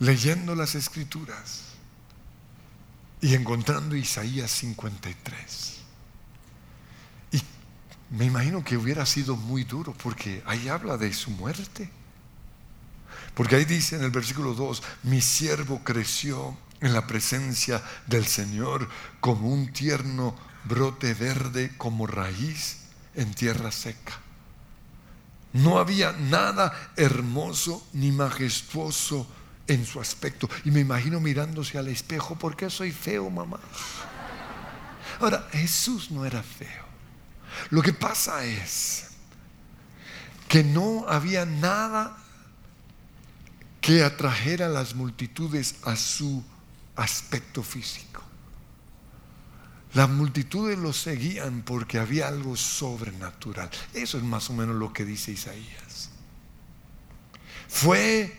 leyendo 0.00 0.54
las 0.54 0.74
escrituras 0.74 1.64
y 3.20 3.34
encontrando 3.34 3.96
Isaías 3.96 4.50
53. 4.50 5.78
Y 7.32 7.42
me 8.10 8.24
imagino 8.24 8.64
que 8.64 8.76
hubiera 8.76 9.06
sido 9.06 9.36
muy 9.36 9.64
duro 9.64 9.94
porque 9.94 10.42
ahí 10.46 10.68
habla 10.68 10.96
de 10.96 11.12
su 11.12 11.30
muerte. 11.30 11.90
Porque 13.34 13.56
ahí 13.56 13.64
dice 13.64 13.96
en 13.96 14.02
el 14.02 14.10
versículo 14.10 14.54
2, 14.54 14.82
mi 15.04 15.20
siervo 15.20 15.82
creció 15.84 16.56
en 16.80 16.92
la 16.92 17.06
presencia 17.06 17.82
del 18.06 18.26
Señor 18.26 18.88
como 19.20 19.48
un 19.48 19.72
tierno 19.72 20.36
brote 20.64 21.14
verde 21.14 21.72
como 21.76 22.06
raíz 22.06 22.78
en 23.14 23.34
tierra 23.34 23.72
seca. 23.72 24.20
No 25.52 25.78
había 25.78 26.12
nada 26.12 26.92
hermoso 26.96 27.86
ni 27.92 28.12
majestuoso 28.12 29.26
en 29.66 29.84
su 29.84 30.00
aspecto. 30.00 30.48
Y 30.64 30.70
me 30.70 30.80
imagino 30.80 31.20
mirándose 31.20 31.78
al 31.78 31.88
espejo, 31.88 32.36
¿por 32.36 32.56
qué 32.56 32.70
soy 32.70 32.92
feo, 32.92 33.30
mamá? 33.30 33.58
Ahora, 35.20 35.48
Jesús 35.52 36.10
no 36.10 36.24
era 36.24 36.42
feo. 36.42 36.86
Lo 37.70 37.82
que 37.82 37.92
pasa 37.92 38.44
es 38.44 39.08
que 40.48 40.62
no 40.62 41.06
había 41.08 41.44
nada 41.44 42.16
que 43.80 44.04
atrajera 44.04 44.66
a 44.66 44.70
las 44.70 44.94
multitudes 44.94 45.76
a 45.84 45.96
su 45.96 46.44
aspecto 46.98 47.62
físico. 47.62 48.22
Las 49.94 50.10
multitudes 50.10 50.78
lo 50.78 50.92
seguían 50.92 51.62
porque 51.62 51.98
había 51.98 52.28
algo 52.28 52.56
sobrenatural. 52.56 53.70
Eso 53.94 54.18
es 54.18 54.24
más 54.24 54.50
o 54.50 54.52
menos 54.52 54.76
lo 54.76 54.92
que 54.92 55.04
dice 55.04 55.32
Isaías. 55.32 56.10
Fue 57.68 58.36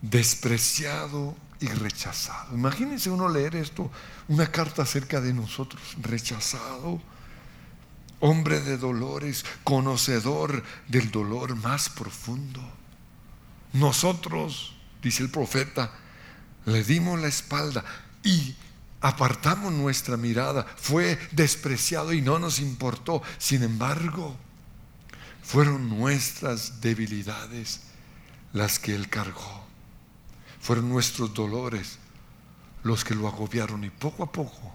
despreciado 0.00 1.36
y 1.60 1.66
rechazado. 1.68 2.54
Imagínense 2.54 3.10
uno 3.10 3.28
leer 3.28 3.56
esto, 3.56 3.90
una 4.28 4.50
carta 4.50 4.82
acerca 4.82 5.20
de 5.20 5.34
nosotros, 5.34 5.82
rechazado, 6.00 7.00
hombre 8.20 8.60
de 8.60 8.78
dolores, 8.78 9.44
conocedor 9.64 10.62
del 10.88 11.10
dolor 11.10 11.56
más 11.56 11.88
profundo. 11.88 12.62
Nosotros, 13.72 14.76
dice 15.02 15.22
el 15.22 15.30
profeta, 15.30 15.92
le 16.66 16.84
dimos 16.84 17.18
la 17.20 17.28
espalda 17.28 17.84
y 18.22 18.54
apartamos 19.00 19.72
nuestra 19.72 20.16
mirada. 20.16 20.66
Fue 20.76 21.18
despreciado 21.32 22.12
y 22.12 22.20
no 22.20 22.38
nos 22.38 22.58
importó. 22.58 23.22
Sin 23.38 23.62
embargo, 23.62 24.36
fueron 25.42 25.88
nuestras 25.88 26.80
debilidades 26.80 27.80
las 28.52 28.78
que 28.78 28.94
Él 28.94 29.08
cargó. 29.08 29.64
Fueron 30.60 30.88
nuestros 30.88 31.32
dolores 31.32 31.98
los 32.82 33.04
que 33.04 33.14
lo 33.14 33.28
agobiaron 33.28 33.84
y 33.84 33.90
poco 33.90 34.24
a 34.24 34.32
poco 34.32 34.74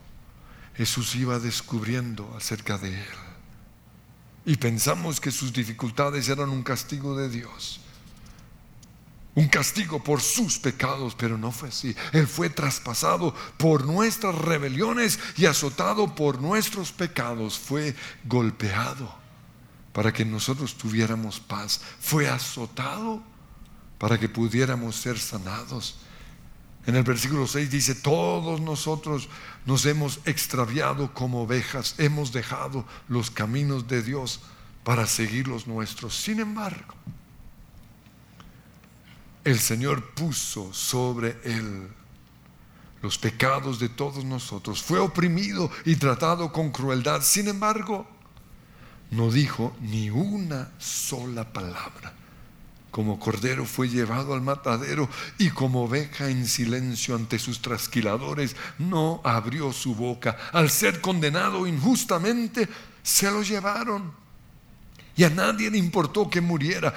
Jesús 0.75 1.15
iba 1.15 1.39
descubriendo 1.39 2.33
acerca 2.37 2.77
de 2.77 2.93
Él. 2.93 3.07
Y 4.45 4.55
pensamos 4.55 5.19
que 5.19 5.31
sus 5.31 5.51
dificultades 5.51 6.29
eran 6.29 6.49
un 6.49 6.63
castigo 6.63 7.17
de 7.17 7.29
Dios 7.29 7.80
un 9.33 9.47
castigo 9.47 10.03
por 10.03 10.21
sus 10.21 10.59
pecados, 10.59 11.15
pero 11.15 11.37
no 11.37 11.51
fue 11.51 11.69
así. 11.69 11.95
Él 12.11 12.27
fue 12.27 12.49
traspasado 12.49 13.33
por 13.57 13.85
nuestras 13.85 14.35
rebeliones 14.35 15.19
y 15.37 15.45
azotado 15.45 16.15
por 16.15 16.41
nuestros 16.41 16.91
pecados. 16.91 17.57
Fue 17.57 17.95
golpeado 18.25 19.13
para 19.93 20.11
que 20.11 20.25
nosotros 20.25 20.77
tuviéramos 20.77 21.39
paz. 21.39 21.79
Fue 21.99 22.27
azotado 22.27 23.23
para 23.97 24.19
que 24.19 24.27
pudiéramos 24.27 24.97
ser 24.97 25.17
sanados. 25.17 25.97
En 26.85 26.95
el 26.95 27.03
versículo 27.03 27.47
6 27.47 27.69
dice, 27.69 27.95
todos 27.95 28.59
nosotros 28.59 29.29
nos 29.65 29.85
hemos 29.85 30.19
extraviado 30.25 31.13
como 31.13 31.43
ovejas, 31.43 31.95
hemos 31.99 32.33
dejado 32.33 32.85
los 33.07 33.29
caminos 33.29 33.87
de 33.87 34.01
Dios 34.01 34.41
para 34.83 35.05
seguir 35.05 35.47
los 35.47 35.67
nuestros. 35.67 36.15
Sin 36.15 36.39
embargo, 36.39 36.95
el 39.43 39.59
Señor 39.59 40.13
puso 40.13 40.73
sobre 40.73 41.37
él 41.43 41.87
los 43.01 43.17
pecados 43.17 43.79
de 43.79 43.89
todos 43.89 44.23
nosotros. 44.23 44.81
Fue 44.83 44.99
oprimido 44.99 45.71
y 45.85 45.95
tratado 45.95 46.51
con 46.51 46.71
crueldad. 46.71 47.21
Sin 47.23 47.47
embargo, 47.47 48.07
no 49.09 49.31
dijo 49.31 49.75
ni 49.81 50.09
una 50.09 50.71
sola 50.77 51.51
palabra. 51.51 52.13
Como 52.91 53.19
cordero 53.19 53.65
fue 53.65 53.87
llevado 53.87 54.33
al 54.33 54.41
matadero 54.41 55.09
y 55.37 55.49
como 55.49 55.85
oveja 55.85 56.29
en 56.29 56.45
silencio 56.45 57.15
ante 57.15 57.39
sus 57.39 57.61
trasquiladores, 57.61 58.55
no 58.77 59.21
abrió 59.23 59.71
su 59.71 59.95
boca. 59.95 60.37
Al 60.51 60.69
ser 60.69 60.99
condenado 60.99 61.65
injustamente, 61.65 62.67
se 63.01 63.31
lo 63.31 63.41
llevaron. 63.41 64.11
Y 65.15 65.23
a 65.23 65.29
nadie 65.29 65.71
le 65.71 65.77
importó 65.77 66.29
que 66.29 66.41
muriera 66.41 66.93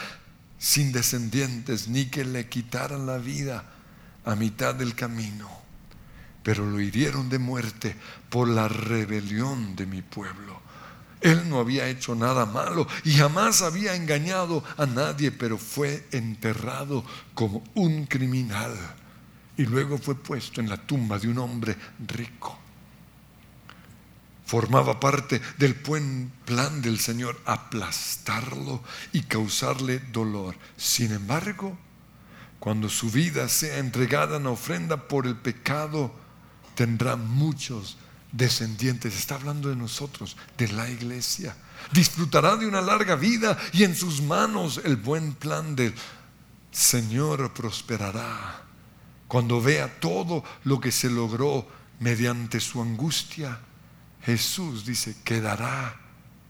sin 0.65 0.93
descendientes 0.93 1.89
ni 1.89 2.07
que 2.07 2.25
le 2.25 2.49
quitaran 2.49 3.05
la 3.05 3.19
vida 3.19 3.67
a 4.25 4.35
mitad 4.35 4.75
del 4.75 4.95
camino. 4.95 5.47
Pero 6.43 6.65
lo 6.65 6.81
hirieron 6.81 7.29
de 7.29 7.39
muerte 7.39 7.95
por 8.31 8.49
la 8.49 8.67
rebelión 8.67 9.77
de 9.77 9.85
mi 9.85 10.01
pueblo. 10.01 10.59
Él 11.21 11.51
no 11.51 11.59
había 11.59 11.87
hecho 11.89 12.15
nada 12.15 12.47
malo 12.47 12.89
y 13.05 13.13
jamás 13.13 13.61
había 13.61 13.95
engañado 13.95 14.65
a 14.79 14.87
nadie, 14.87 15.31
pero 15.33 15.59
fue 15.59 16.09
enterrado 16.13 17.05
como 17.35 17.63
un 17.75 18.07
criminal 18.07 18.75
y 19.59 19.67
luego 19.67 19.99
fue 19.99 20.15
puesto 20.15 20.63
en 20.63 20.71
la 20.71 20.79
tumba 20.79 21.19
de 21.19 21.29
un 21.29 21.39
hombre 21.41 21.77
rico. 22.09 22.64
Formaba 24.45 25.01
parte 25.01 25.41
del 25.57 25.75
buen 25.75 26.31
plan 26.45 26.83
del 26.83 26.99
Señor 26.99 27.41
aplastarlo 27.47 28.83
y 29.13 29.23
causarle 29.23 30.01
dolor. 30.13 30.55
Sin 30.77 31.13
embargo, 31.13 31.79
cuando 32.59 32.89
su 32.89 33.11
vida 33.11 33.49
sea 33.49 33.79
entregada 33.79 34.37
en 34.37 34.47
ofrenda 34.47 35.09
por 35.09 35.27
el 35.27 35.37
pecado, 35.37 36.15
tendrá 36.75 37.17
muchos 37.17 37.97
descendientes, 38.33 39.17
está 39.17 39.37
hablando 39.37 39.69
de 39.69 39.77
nosotros, 39.77 40.37
de 40.59 40.69
la 40.69 40.91
iglesia. 40.91 41.57
Disfrutará 41.93 42.57
de 42.57 42.67
una 42.67 42.81
larga 42.81 43.17
vida 43.17 43.57
y 43.73 43.85
en 43.85 43.95
sus 43.95 44.21
manos 44.21 44.81
el 44.85 44.97
buen 44.97 45.35
plan 45.35 45.77
del 45.77 45.95
Señor 46.71 47.55
prosperará. 47.55 48.63
Cuando 49.29 49.63
vea 49.63 50.01
todo 50.01 50.45
lo 50.65 50.81
que 50.81 50.93
se 50.93 51.09
logró 51.09 51.67
mediante 52.01 52.61
su 52.61 52.83
angustia, 52.83 53.59
Jesús 54.25 54.85
dice, 54.87 55.17
quedará 55.23 56.01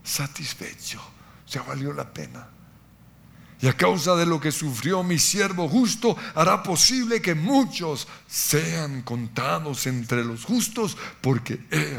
satisfecho. 0.03 1.01
Se 1.47 1.59
valió 1.61 1.93
la 1.93 2.13
pena. 2.13 2.49
Y 3.61 3.67
a 3.67 3.77
causa 3.77 4.15
de 4.17 4.27
lo 4.27 4.41
que 4.41 4.53
sufrió 4.53 5.03
mi 5.03 5.19
siervo 5.19 5.69
justo, 5.69 6.17
hará 6.35 6.63
posible 6.63 7.23
que 7.23 7.35
muchos 7.35 8.07
sean 8.27 9.03
contados 9.03 9.87
entre 9.87 10.25
los 10.25 10.45
justos, 10.45 10.97
porque 11.21 11.65
Él 11.71 11.99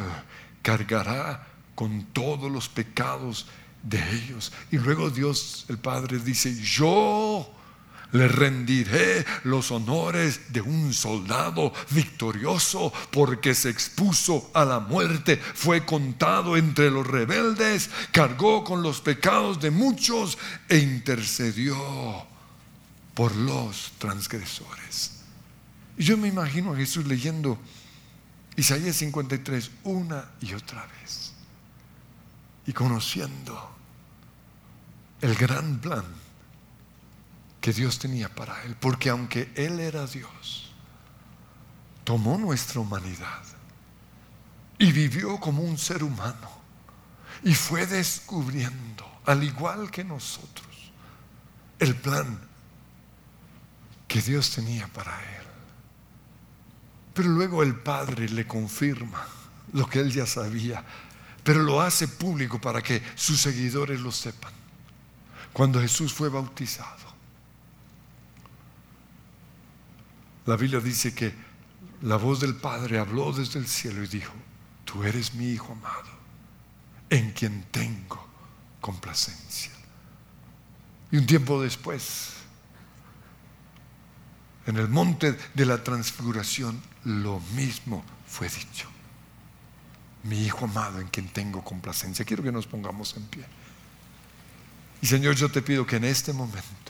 cargará 0.62 1.48
con 1.74 2.06
todos 2.14 2.52
los 2.52 2.70
pecados 2.70 3.48
de 3.82 3.98
ellos. 4.16 4.52
Y 4.72 4.78
luego 4.78 5.10
Dios 5.10 5.66
el 5.70 5.78
Padre 5.78 6.20
dice, 6.20 6.56
yo 6.62 7.55
le 8.16 8.28
rendiré 8.28 9.26
los 9.44 9.72
honores 9.72 10.54
de 10.54 10.62
un 10.62 10.94
soldado 10.94 11.74
victorioso 11.92 12.92
porque 13.12 13.54
se 13.54 13.70
expuso 13.70 14.50
a 14.54 14.64
la 14.66 14.80
muerte, 14.80 15.38
fue 15.38 15.86
contado 15.86 16.58
entre 16.58 16.90
los 16.90 17.06
rebeldes, 17.06 17.90
cargó 18.12 18.64
con 18.64 18.82
los 18.82 19.02
pecados 19.02 19.60
de 19.60 19.72
muchos 19.72 20.38
e 20.70 20.78
intercedió 20.78 21.76
por 23.14 23.36
los 23.36 23.92
transgresores. 23.98 25.12
Y 25.98 26.04
yo 26.04 26.18
me 26.18 26.28
imagino 26.28 26.74
a 26.74 26.78
Jesús 26.78 27.06
leyendo 27.06 27.58
Isaías 28.56 28.96
53 28.96 29.72
una 29.84 30.32
y 30.42 30.54
otra 30.54 30.86
vez 31.02 31.34
y 32.66 32.74
conociendo 32.74 33.72
el 35.22 35.36
gran 35.36 35.80
plan 35.80 36.25
que 37.66 37.74
Dios 37.74 37.98
tenía 37.98 38.30
para 38.30 38.62
él. 38.62 38.76
Porque 38.80 39.10
aunque 39.10 39.52
él 39.56 39.80
era 39.80 40.06
Dios, 40.06 40.72
tomó 42.04 42.38
nuestra 42.38 42.80
humanidad 42.80 43.42
y 44.78 44.92
vivió 44.92 45.40
como 45.40 45.64
un 45.64 45.76
ser 45.76 46.04
humano 46.04 46.48
y 47.42 47.56
fue 47.56 47.88
descubriendo, 47.88 49.10
al 49.26 49.44
igual 49.44 49.90
que 49.90 50.04
nosotros, 50.04 50.68
el 51.80 51.96
plan 51.96 52.40
que 54.08 54.22
Dios 54.22 54.52
tenía 54.52 54.88
para 54.90 55.20
él. 55.20 55.48
Pero 57.16 57.30
luego 57.30 57.64
el 57.64 57.74
Padre 57.74 58.30
le 58.30 58.46
confirma 58.46 59.26
lo 59.74 59.90
que 59.90 60.02
él 60.02 60.12
ya 60.12 60.28
sabía, 60.28 60.86
pero 61.44 61.64
lo 61.64 61.82
hace 61.82 62.08
público 62.08 62.62
para 62.62 62.84
que 62.84 63.02
sus 63.16 63.42
seguidores 63.42 64.00
lo 64.02 64.12
sepan. 64.12 64.54
Cuando 65.52 65.82
Jesús 65.82 66.14
fue 66.14 66.30
bautizado, 66.30 67.05
La 70.46 70.56
Biblia 70.56 70.80
dice 70.80 71.14
que 71.14 71.34
la 72.02 72.18
voz 72.18 72.40
del 72.40 72.56
Padre 72.56 73.00
habló 73.00 73.32
desde 73.32 73.60
el 73.60 73.68
cielo 73.68 74.04
y 74.04 74.08
dijo, 74.08 74.34
tú 74.84 75.04
eres 75.04 75.34
mi 75.34 75.50
Hijo 75.50 75.72
amado, 75.72 76.10
en 77.10 77.32
quien 77.32 77.64
tengo 77.72 78.28
complacencia. 78.80 79.72
Y 81.12 81.18
un 81.18 81.26
tiempo 81.26 81.62
después, 81.62 82.34
en 84.68 84.78
el 84.78 84.88
monte 84.88 85.38
de 85.54 85.66
la 85.66 85.84
transfiguración, 85.84 86.82
lo 87.04 87.40
mismo 87.56 88.04
fue 88.28 88.50
dicho. 88.50 88.88
Mi 90.24 90.44
Hijo 90.46 90.66
amado 90.66 91.00
en 91.00 91.08
quien 91.08 91.28
tengo 91.30 91.64
complacencia. 91.64 92.26
Quiero 92.26 92.44
que 92.44 92.52
nos 92.52 92.68
pongamos 92.68 93.16
en 93.16 93.24
pie. 93.26 93.46
Y 95.02 95.08
Señor, 95.08 95.36
yo 95.36 95.50
te 95.50 95.62
pido 95.62 95.86
que 95.86 95.98
en 95.98 96.04
este 96.04 96.34
momento 96.34 96.85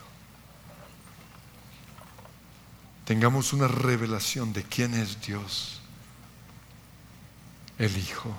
tengamos 3.05 3.53
una 3.53 3.67
revelación 3.67 4.51
de 4.51 4.63
quién 4.63 4.93
es 4.95 5.21
Dios, 5.21 5.79
el 7.77 7.95
Hijo. 7.97 8.35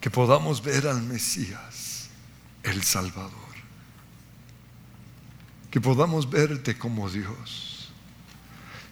Que 0.00 0.10
podamos 0.10 0.62
ver 0.62 0.86
al 0.86 1.02
Mesías, 1.02 2.08
el 2.62 2.82
Salvador. 2.82 3.32
Que 5.70 5.80
podamos 5.80 6.28
verte 6.28 6.76
como 6.76 7.08
Dios. 7.08 7.90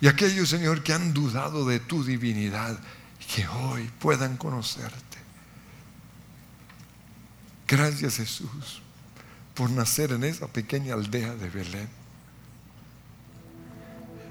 Y 0.01 0.09
aquellos, 0.09 0.49
Señor, 0.49 0.83
que 0.83 0.94
han 0.94 1.12
dudado 1.12 1.66
de 1.66 1.81
tu 1.81 2.05
divinidad, 2.05 2.79
que 3.35 3.46
hoy 3.49 3.90
puedan 3.99 4.37
conocerte. 4.37 5.18
Gracias 7.68 8.16
Jesús 8.16 8.83
por 9.55 9.68
nacer 9.70 10.12
en 10.12 10.25
esa 10.25 10.49
pequeña 10.49 10.94
aldea 10.94 11.35
de 11.35 11.51
Belén 11.51 11.99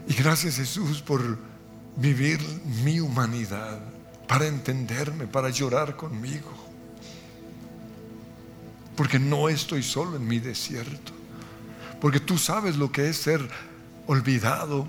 y 0.10 0.14
gracias 0.16 0.56
Jesús 0.56 1.04
por 1.04 1.38
vivir 1.96 2.40
mi 2.84 3.00
humanidad, 3.00 3.80
para 4.28 4.48
entenderme, 4.48 5.28
para 5.28 5.52
llorar 5.52 5.96
conmigo. 5.96 6.50
Porque 8.96 9.20
no 9.20 9.48
estoy 9.50 9.84
solo 9.84 10.18
en 10.18 10.28
mi 10.28 10.40
desierto. 10.40 11.14
Porque 12.02 12.20
tú 12.20 12.40
sabes 12.40 12.76
lo 12.76 12.92
que 12.92 13.08
es 13.08 13.18
ser 13.18 13.48
olvidado, 14.08 14.88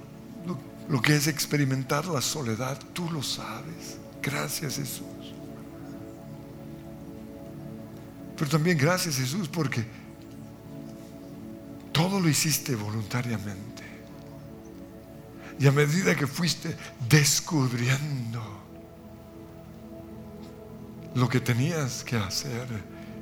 lo, 0.89 1.03
que 1.03 1.15
es 1.15 1.27
experimentar 1.27 2.07
la 2.07 2.23
soledad. 2.23 2.79
Tú 2.95 3.11
lo 3.11 3.23
sabes. 3.23 3.99
Gracias 4.23 4.77
Jesús. 4.77 5.05
Pero 8.39 8.51
también 8.51 8.79
gracias 8.79 9.17
Jesús 9.17 9.49
porque 9.49 9.85
todo 11.93 12.19
lo 12.21 12.29
hiciste 12.29 12.75
voluntariamente. 12.75 13.70
Y 15.61 15.67
a 15.67 15.73
medida 15.73 16.17
que 16.17 16.27
fuiste 16.27 16.75
descubriendo 17.07 18.43
lo 21.15 21.29
que 21.29 21.39
tenías 21.39 22.03
que 22.03 22.17
hacer 22.17 22.67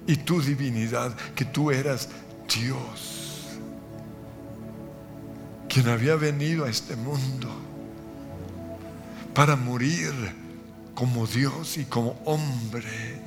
y 0.06 0.14
tu 0.18 0.40
divinidad, 0.40 1.16
que 1.34 1.44
tú 1.44 1.72
eras 1.72 2.08
Dios, 2.48 3.58
quien 5.68 5.88
había 5.88 6.14
venido 6.14 6.64
a 6.64 6.70
este 6.70 6.94
mundo 6.94 7.50
para 9.34 9.56
morir 9.56 10.12
como 10.94 11.26
Dios 11.26 11.76
y 11.76 11.86
como 11.86 12.20
hombre, 12.24 13.20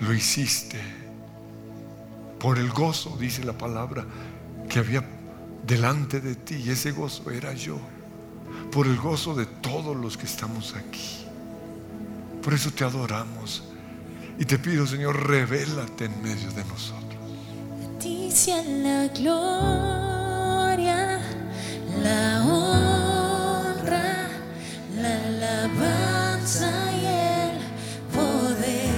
lo 0.00 0.12
hiciste 0.12 0.80
por 2.40 2.58
el 2.58 2.70
gozo, 2.70 3.16
dice 3.20 3.44
la 3.44 3.56
palabra, 3.56 4.04
que 4.68 4.80
había 4.80 5.17
delante 5.68 6.20
de 6.20 6.34
ti. 6.34 6.56
Y 6.66 6.70
ese 6.70 6.90
gozo 6.90 7.30
era 7.30 7.52
yo. 7.52 7.78
Por 8.72 8.86
el 8.86 8.96
gozo 8.96 9.34
de 9.34 9.46
todos 9.46 9.96
los 9.96 10.16
que 10.16 10.26
estamos 10.26 10.74
aquí. 10.74 11.24
Por 12.42 12.54
eso 12.54 12.70
te 12.70 12.84
adoramos. 12.84 13.62
Y 14.38 14.44
te 14.44 14.58
pido, 14.58 14.86
Señor, 14.86 15.28
revélate 15.28 16.06
en 16.06 16.22
medio 16.22 16.50
de 16.52 16.64
nosotros. 16.64 17.04
ti 18.00 18.30
sea 18.30 18.62
la 18.62 19.08
gloria, 19.08 21.20
la 22.02 22.44
honra, 22.44 24.28
la 24.96 25.26
alabanza 25.26 26.70
y 26.92 27.06
el 27.06 27.58
poder. 28.14 28.88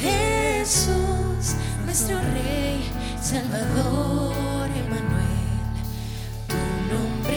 Jesús, 0.00 1.56
nuestro 1.84 2.20
Rey, 2.20 2.88
Salvador, 3.20 3.93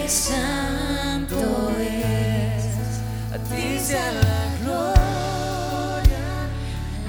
santo 0.09 1.71
es. 1.79 2.65
A 3.33 3.37
ti 3.37 3.77
sea 3.79 4.11
la 4.11 4.57
gloria, 4.61 6.27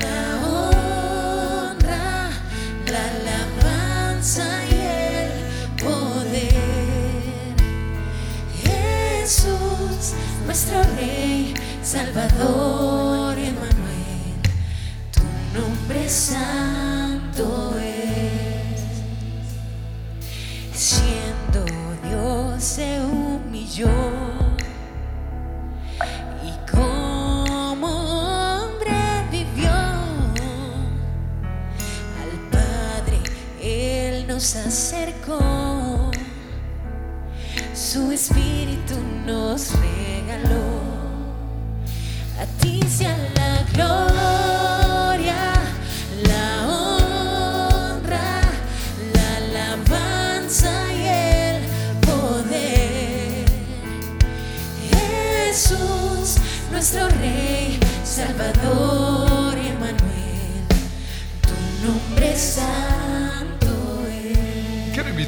la 0.01 0.19
honra, 0.47 2.31
la 2.91 3.03
alabanza 3.17 4.47
y 4.69 4.75
el 4.75 5.31
poder. 5.83 7.55
Jesús, 8.65 10.15
nuestro 10.47 10.83
Rey, 10.97 11.55
Salvador, 11.83 12.58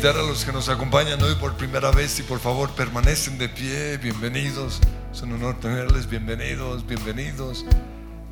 a 0.08 0.12
los 0.22 0.46
que 0.46 0.52
nos 0.52 0.70
acompañan 0.70 1.22
hoy 1.22 1.34
por 1.34 1.56
primera 1.56 1.90
vez 1.90 2.18
y 2.20 2.22
por 2.22 2.40
favor 2.40 2.70
permanecen 2.70 3.36
de 3.36 3.50
pie, 3.50 3.98
bienvenidos. 3.98 4.80
Es 5.12 5.22
un 5.22 5.32
honor 5.32 5.58
tenerles, 5.58 6.08
bienvenidos, 6.08 6.86
bienvenidos, 6.86 7.64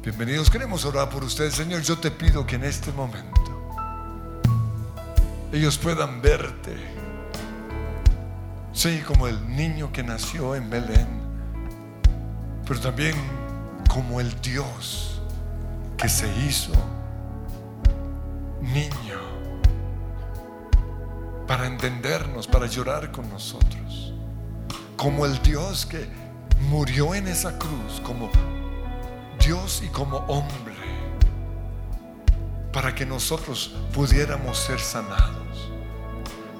bienvenidos. 0.01 0.49
Queremos 0.49 0.85
orar 0.85 1.11
por 1.11 1.25
ustedes, 1.25 1.55
Señor. 1.55 1.83
Yo 1.83 1.99
te 1.99 2.09
pido 2.13 2.47
que 2.47 2.55
en 2.55 2.63
este 2.63 2.93
momento 2.93 3.41
ellos 5.53 5.77
puedan 5.77 6.23
verte, 6.23 6.77
sí, 8.73 9.03
como 9.05 9.27
el 9.27 9.57
niño 9.57 9.91
que 9.93 10.05
nació 10.05 10.55
en 10.55 10.71
Belén, 10.71 11.09
pero 12.65 12.79
también 12.79 13.17
como 13.89 14.21
el 14.21 14.41
Dios 14.41 15.21
que 15.97 16.09
se 16.09 16.29
hizo 16.45 16.73
niño 18.61 19.19
para 21.49 21.67
entendernos, 21.67 22.47
para 22.47 22.67
llorar 22.67 23.11
con 23.11 23.29
nosotros. 23.31 24.15
Como 24.97 25.27
el 25.27 25.43
Dios 25.43 25.85
que 25.85 26.28
murió 26.63 27.15
en 27.15 27.29
esa 27.29 27.59
cruz, 27.59 28.01
como 28.03 28.31
Dios 29.45 29.83
y 29.85 29.89
como 29.89 30.19
hombre, 30.29 30.75
para 32.73 32.95
que 32.95 33.07
nosotros 33.07 33.75
pudiéramos 33.93 34.59
ser 34.59 34.81
sanados, 34.81 35.71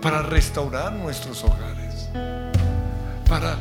para 0.01 0.23
restaurar 0.23 0.93
nuestros 0.93 1.45
hogares, 1.45 2.09
para 3.29 3.57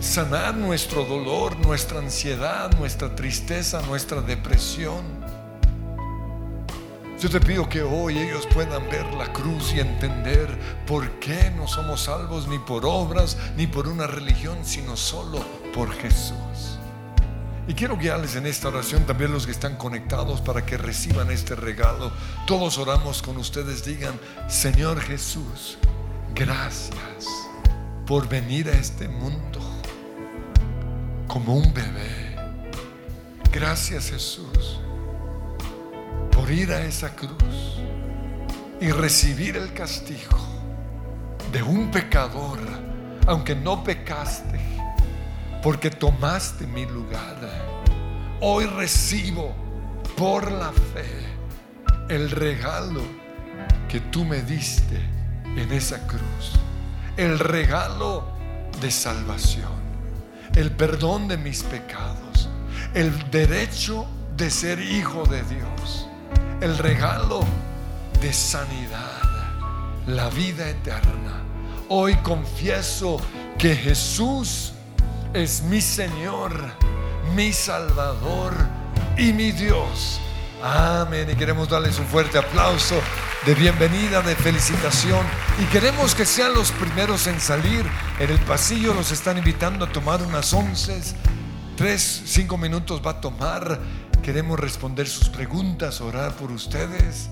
sanar 0.00 0.54
nuestro 0.54 1.04
dolor, 1.04 1.56
nuestra 1.58 1.98
ansiedad, 1.98 2.70
nuestra 2.78 3.14
tristeza, 3.14 3.80
nuestra 3.82 4.20
depresión. 4.20 5.02
Yo 7.24 7.30
te 7.30 7.40
pido 7.40 7.66
que 7.66 7.80
hoy 7.80 8.18
ellos 8.18 8.46
puedan 8.52 8.86
ver 8.90 9.14
la 9.14 9.32
cruz 9.32 9.72
y 9.72 9.80
entender 9.80 10.46
por 10.86 11.10
qué 11.20 11.50
no 11.56 11.66
somos 11.66 12.02
salvos 12.02 12.46
ni 12.48 12.58
por 12.58 12.84
obras 12.84 13.38
ni 13.56 13.66
por 13.66 13.88
una 13.88 14.06
religión, 14.06 14.58
sino 14.62 14.94
solo 14.94 15.42
por 15.72 15.90
Jesús. 15.90 16.78
Y 17.66 17.72
quiero 17.72 17.96
guiarles 17.96 18.36
en 18.36 18.44
esta 18.44 18.68
oración 18.68 19.06
también 19.06 19.32
los 19.32 19.46
que 19.46 19.52
están 19.52 19.76
conectados 19.76 20.42
para 20.42 20.66
que 20.66 20.76
reciban 20.76 21.30
este 21.30 21.54
regalo. 21.54 22.12
Todos 22.46 22.76
oramos 22.76 23.22
con 23.22 23.38
ustedes, 23.38 23.86
digan, 23.86 24.20
Señor 24.46 25.00
Jesús, 25.00 25.78
gracias 26.34 27.26
por 28.06 28.28
venir 28.28 28.68
a 28.68 28.72
este 28.72 29.08
mundo 29.08 29.60
como 31.26 31.54
un 31.54 31.72
bebé. 31.72 32.36
Gracias 33.50 34.10
Jesús 34.10 34.83
por 36.44 36.52
ir 36.52 36.72
a 36.72 36.84
esa 36.84 37.08
cruz 37.16 37.80
y 38.78 38.90
recibir 38.90 39.56
el 39.56 39.72
castigo 39.72 40.38
de 41.50 41.62
un 41.62 41.90
pecador, 41.90 42.58
aunque 43.26 43.54
no 43.54 43.82
pecaste, 43.82 44.60
porque 45.62 45.88
tomaste 45.88 46.66
mi 46.66 46.84
lugar. 46.84 47.38
Hoy 48.42 48.66
recibo 48.66 49.54
por 50.18 50.52
la 50.52 50.70
fe 50.70 51.06
el 52.10 52.30
regalo 52.30 53.00
que 53.88 54.00
tú 54.00 54.26
me 54.26 54.42
diste 54.42 55.00
en 55.56 55.72
esa 55.72 56.06
cruz, 56.06 56.60
el 57.16 57.38
regalo 57.38 58.36
de 58.82 58.90
salvación, 58.90 59.72
el 60.54 60.70
perdón 60.72 61.26
de 61.26 61.38
mis 61.38 61.62
pecados, 61.62 62.50
el 62.92 63.30
derecho 63.30 64.06
de 64.36 64.50
ser 64.50 64.78
hijo 64.78 65.24
de 65.24 65.42
Dios 65.44 66.10
el 66.60 66.78
regalo 66.78 67.44
de 68.20 68.32
sanidad, 68.32 69.22
la 70.06 70.28
vida 70.30 70.68
eterna. 70.68 71.42
Hoy 71.88 72.14
confieso 72.16 73.20
que 73.58 73.76
Jesús 73.76 74.72
es 75.32 75.62
mi 75.62 75.80
Señor, 75.80 76.52
mi 77.34 77.52
Salvador 77.52 78.54
y 79.16 79.32
mi 79.32 79.52
Dios. 79.52 80.20
Amén. 80.62 81.28
Y 81.30 81.34
queremos 81.34 81.68
darles 81.68 81.98
un 81.98 82.06
fuerte 82.06 82.38
aplauso 82.38 82.94
de 83.44 83.54
bienvenida, 83.54 84.22
de 84.22 84.34
felicitación. 84.34 85.26
Y 85.60 85.64
queremos 85.66 86.14
que 86.14 86.24
sean 86.24 86.54
los 86.54 86.72
primeros 86.72 87.26
en 87.26 87.38
salir. 87.38 87.84
En 88.18 88.30
el 88.30 88.38
pasillo 88.40 88.94
los 88.94 89.12
están 89.12 89.36
invitando 89.36 89.84
a 89.84 89.92
tomar 89.92 90.22
unas 90.22 90.52
once. 90.54 90.98
Tres, 91.76 92.22
cinco 92.24 92.56
minutos 92.56 93.02
va 93.04 93.10
a 93.12 93.20
tomar. 93.20 93.78
Queremos 94.24 94.58
responder 94.58 95.06
sus 95.06 95.28
preguntas, 95.28 96.00
orar 96.00 96.32
por 96.32 96.50
ustedes. 96.50 97.28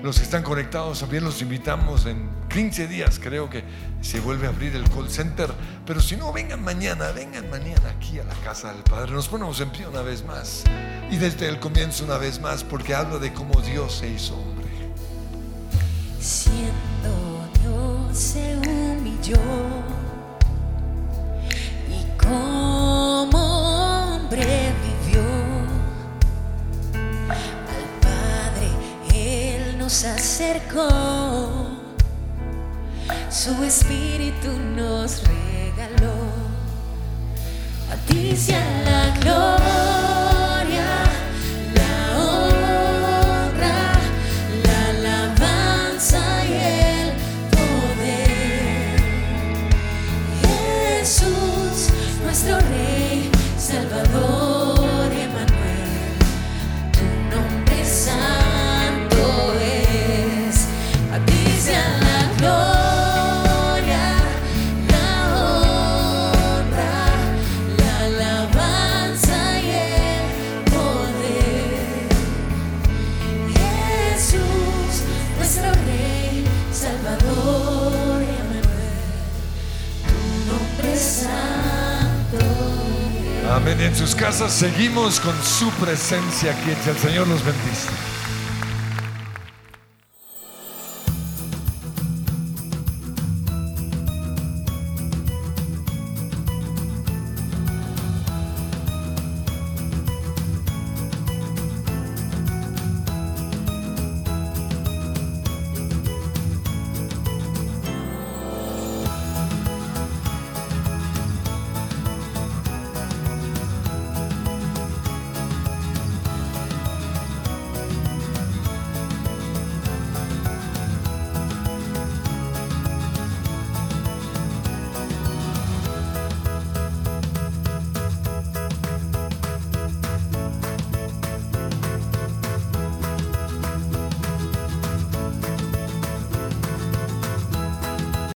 Los 0.00 0.16
que 0.16 0.22
están 0.22 0.44
conectados 0.44 1.00
también 1.00 1.24
los 1.24 1.42
invitamos 1.42 2.06
en 2.06 2.30
15 2.48 2.86
días, 2.86 3.18
creo 3.20 3.50
que 3.50 3.64
se 4.00 4.20
vuelve 4.20 4.46
a 4.46 4.50
abrir 4.50 4.76
el 4.76 4.88
call 4.88 5.10
center. 5.10 5.50
Pero 5.84 6.00
si 6.00 6.14
no, 6.14 6.32
vengan 6.32 6.62
mañana, 6.62 7.10
vengan 7.10 7.50
mañana 7.50 7.90
aquí 7.96 8.20
a 8.20 8.22
la 8.22 8.34
casa 8.44 8.72
del 8.72 8.84
Padre. 8.84 9.10
Nos 9.10 9.26
ponemos 9.26 9.60
en 9.60 9.70
pie 9.70 9.88
una 9.88 10.02
vez 10.02 10.24
más. 10.24 10.62
Y 11.10 11.16
desde 11.16 11.48
el 11.48 11.58
comienzo 11.58 12.04
una 12.04 12.16
vez 12.16 12.40
más, 12.40 12.62
porque 12.62 12.94
habla 12.94 13.18
de 13.18 13.32
cómo 13.32 13.60
Dios 13.62 13.96
se 13.96 14.08
hizo 14.08 14.36
hombre. 14.36 14.68
Siendo 16.20 17.50
Dios 17.60 18.16
se 18.16 18.56
humilló 18.56 19.34
y 21.88 22.24
como 22.24 24.14
hombre 24.14 24.89
nos 29.90 30.04
acercó. 30.04 30.88
Su 33.28 33.64
Espíritu 33.64 34.52
nos 34.76 35.20
regaló. 35.24 36.30
A 37.90 37.96
la 38.84 39.18
gloria 39.18 39.99
En 83.80 83.96
sus 83.96 84.14
casas 84.14 84.52
seguimos 84.52 85.18
con 85.20 85.34
su 85.42 85.70
presencia 85.82 86.52
aquí. 86.52 86.70
Que 86.84 86.90
el 86.90 86.98
Señor 86.98 87.28
los 87.28 87.42
bendice. 87.42 87.88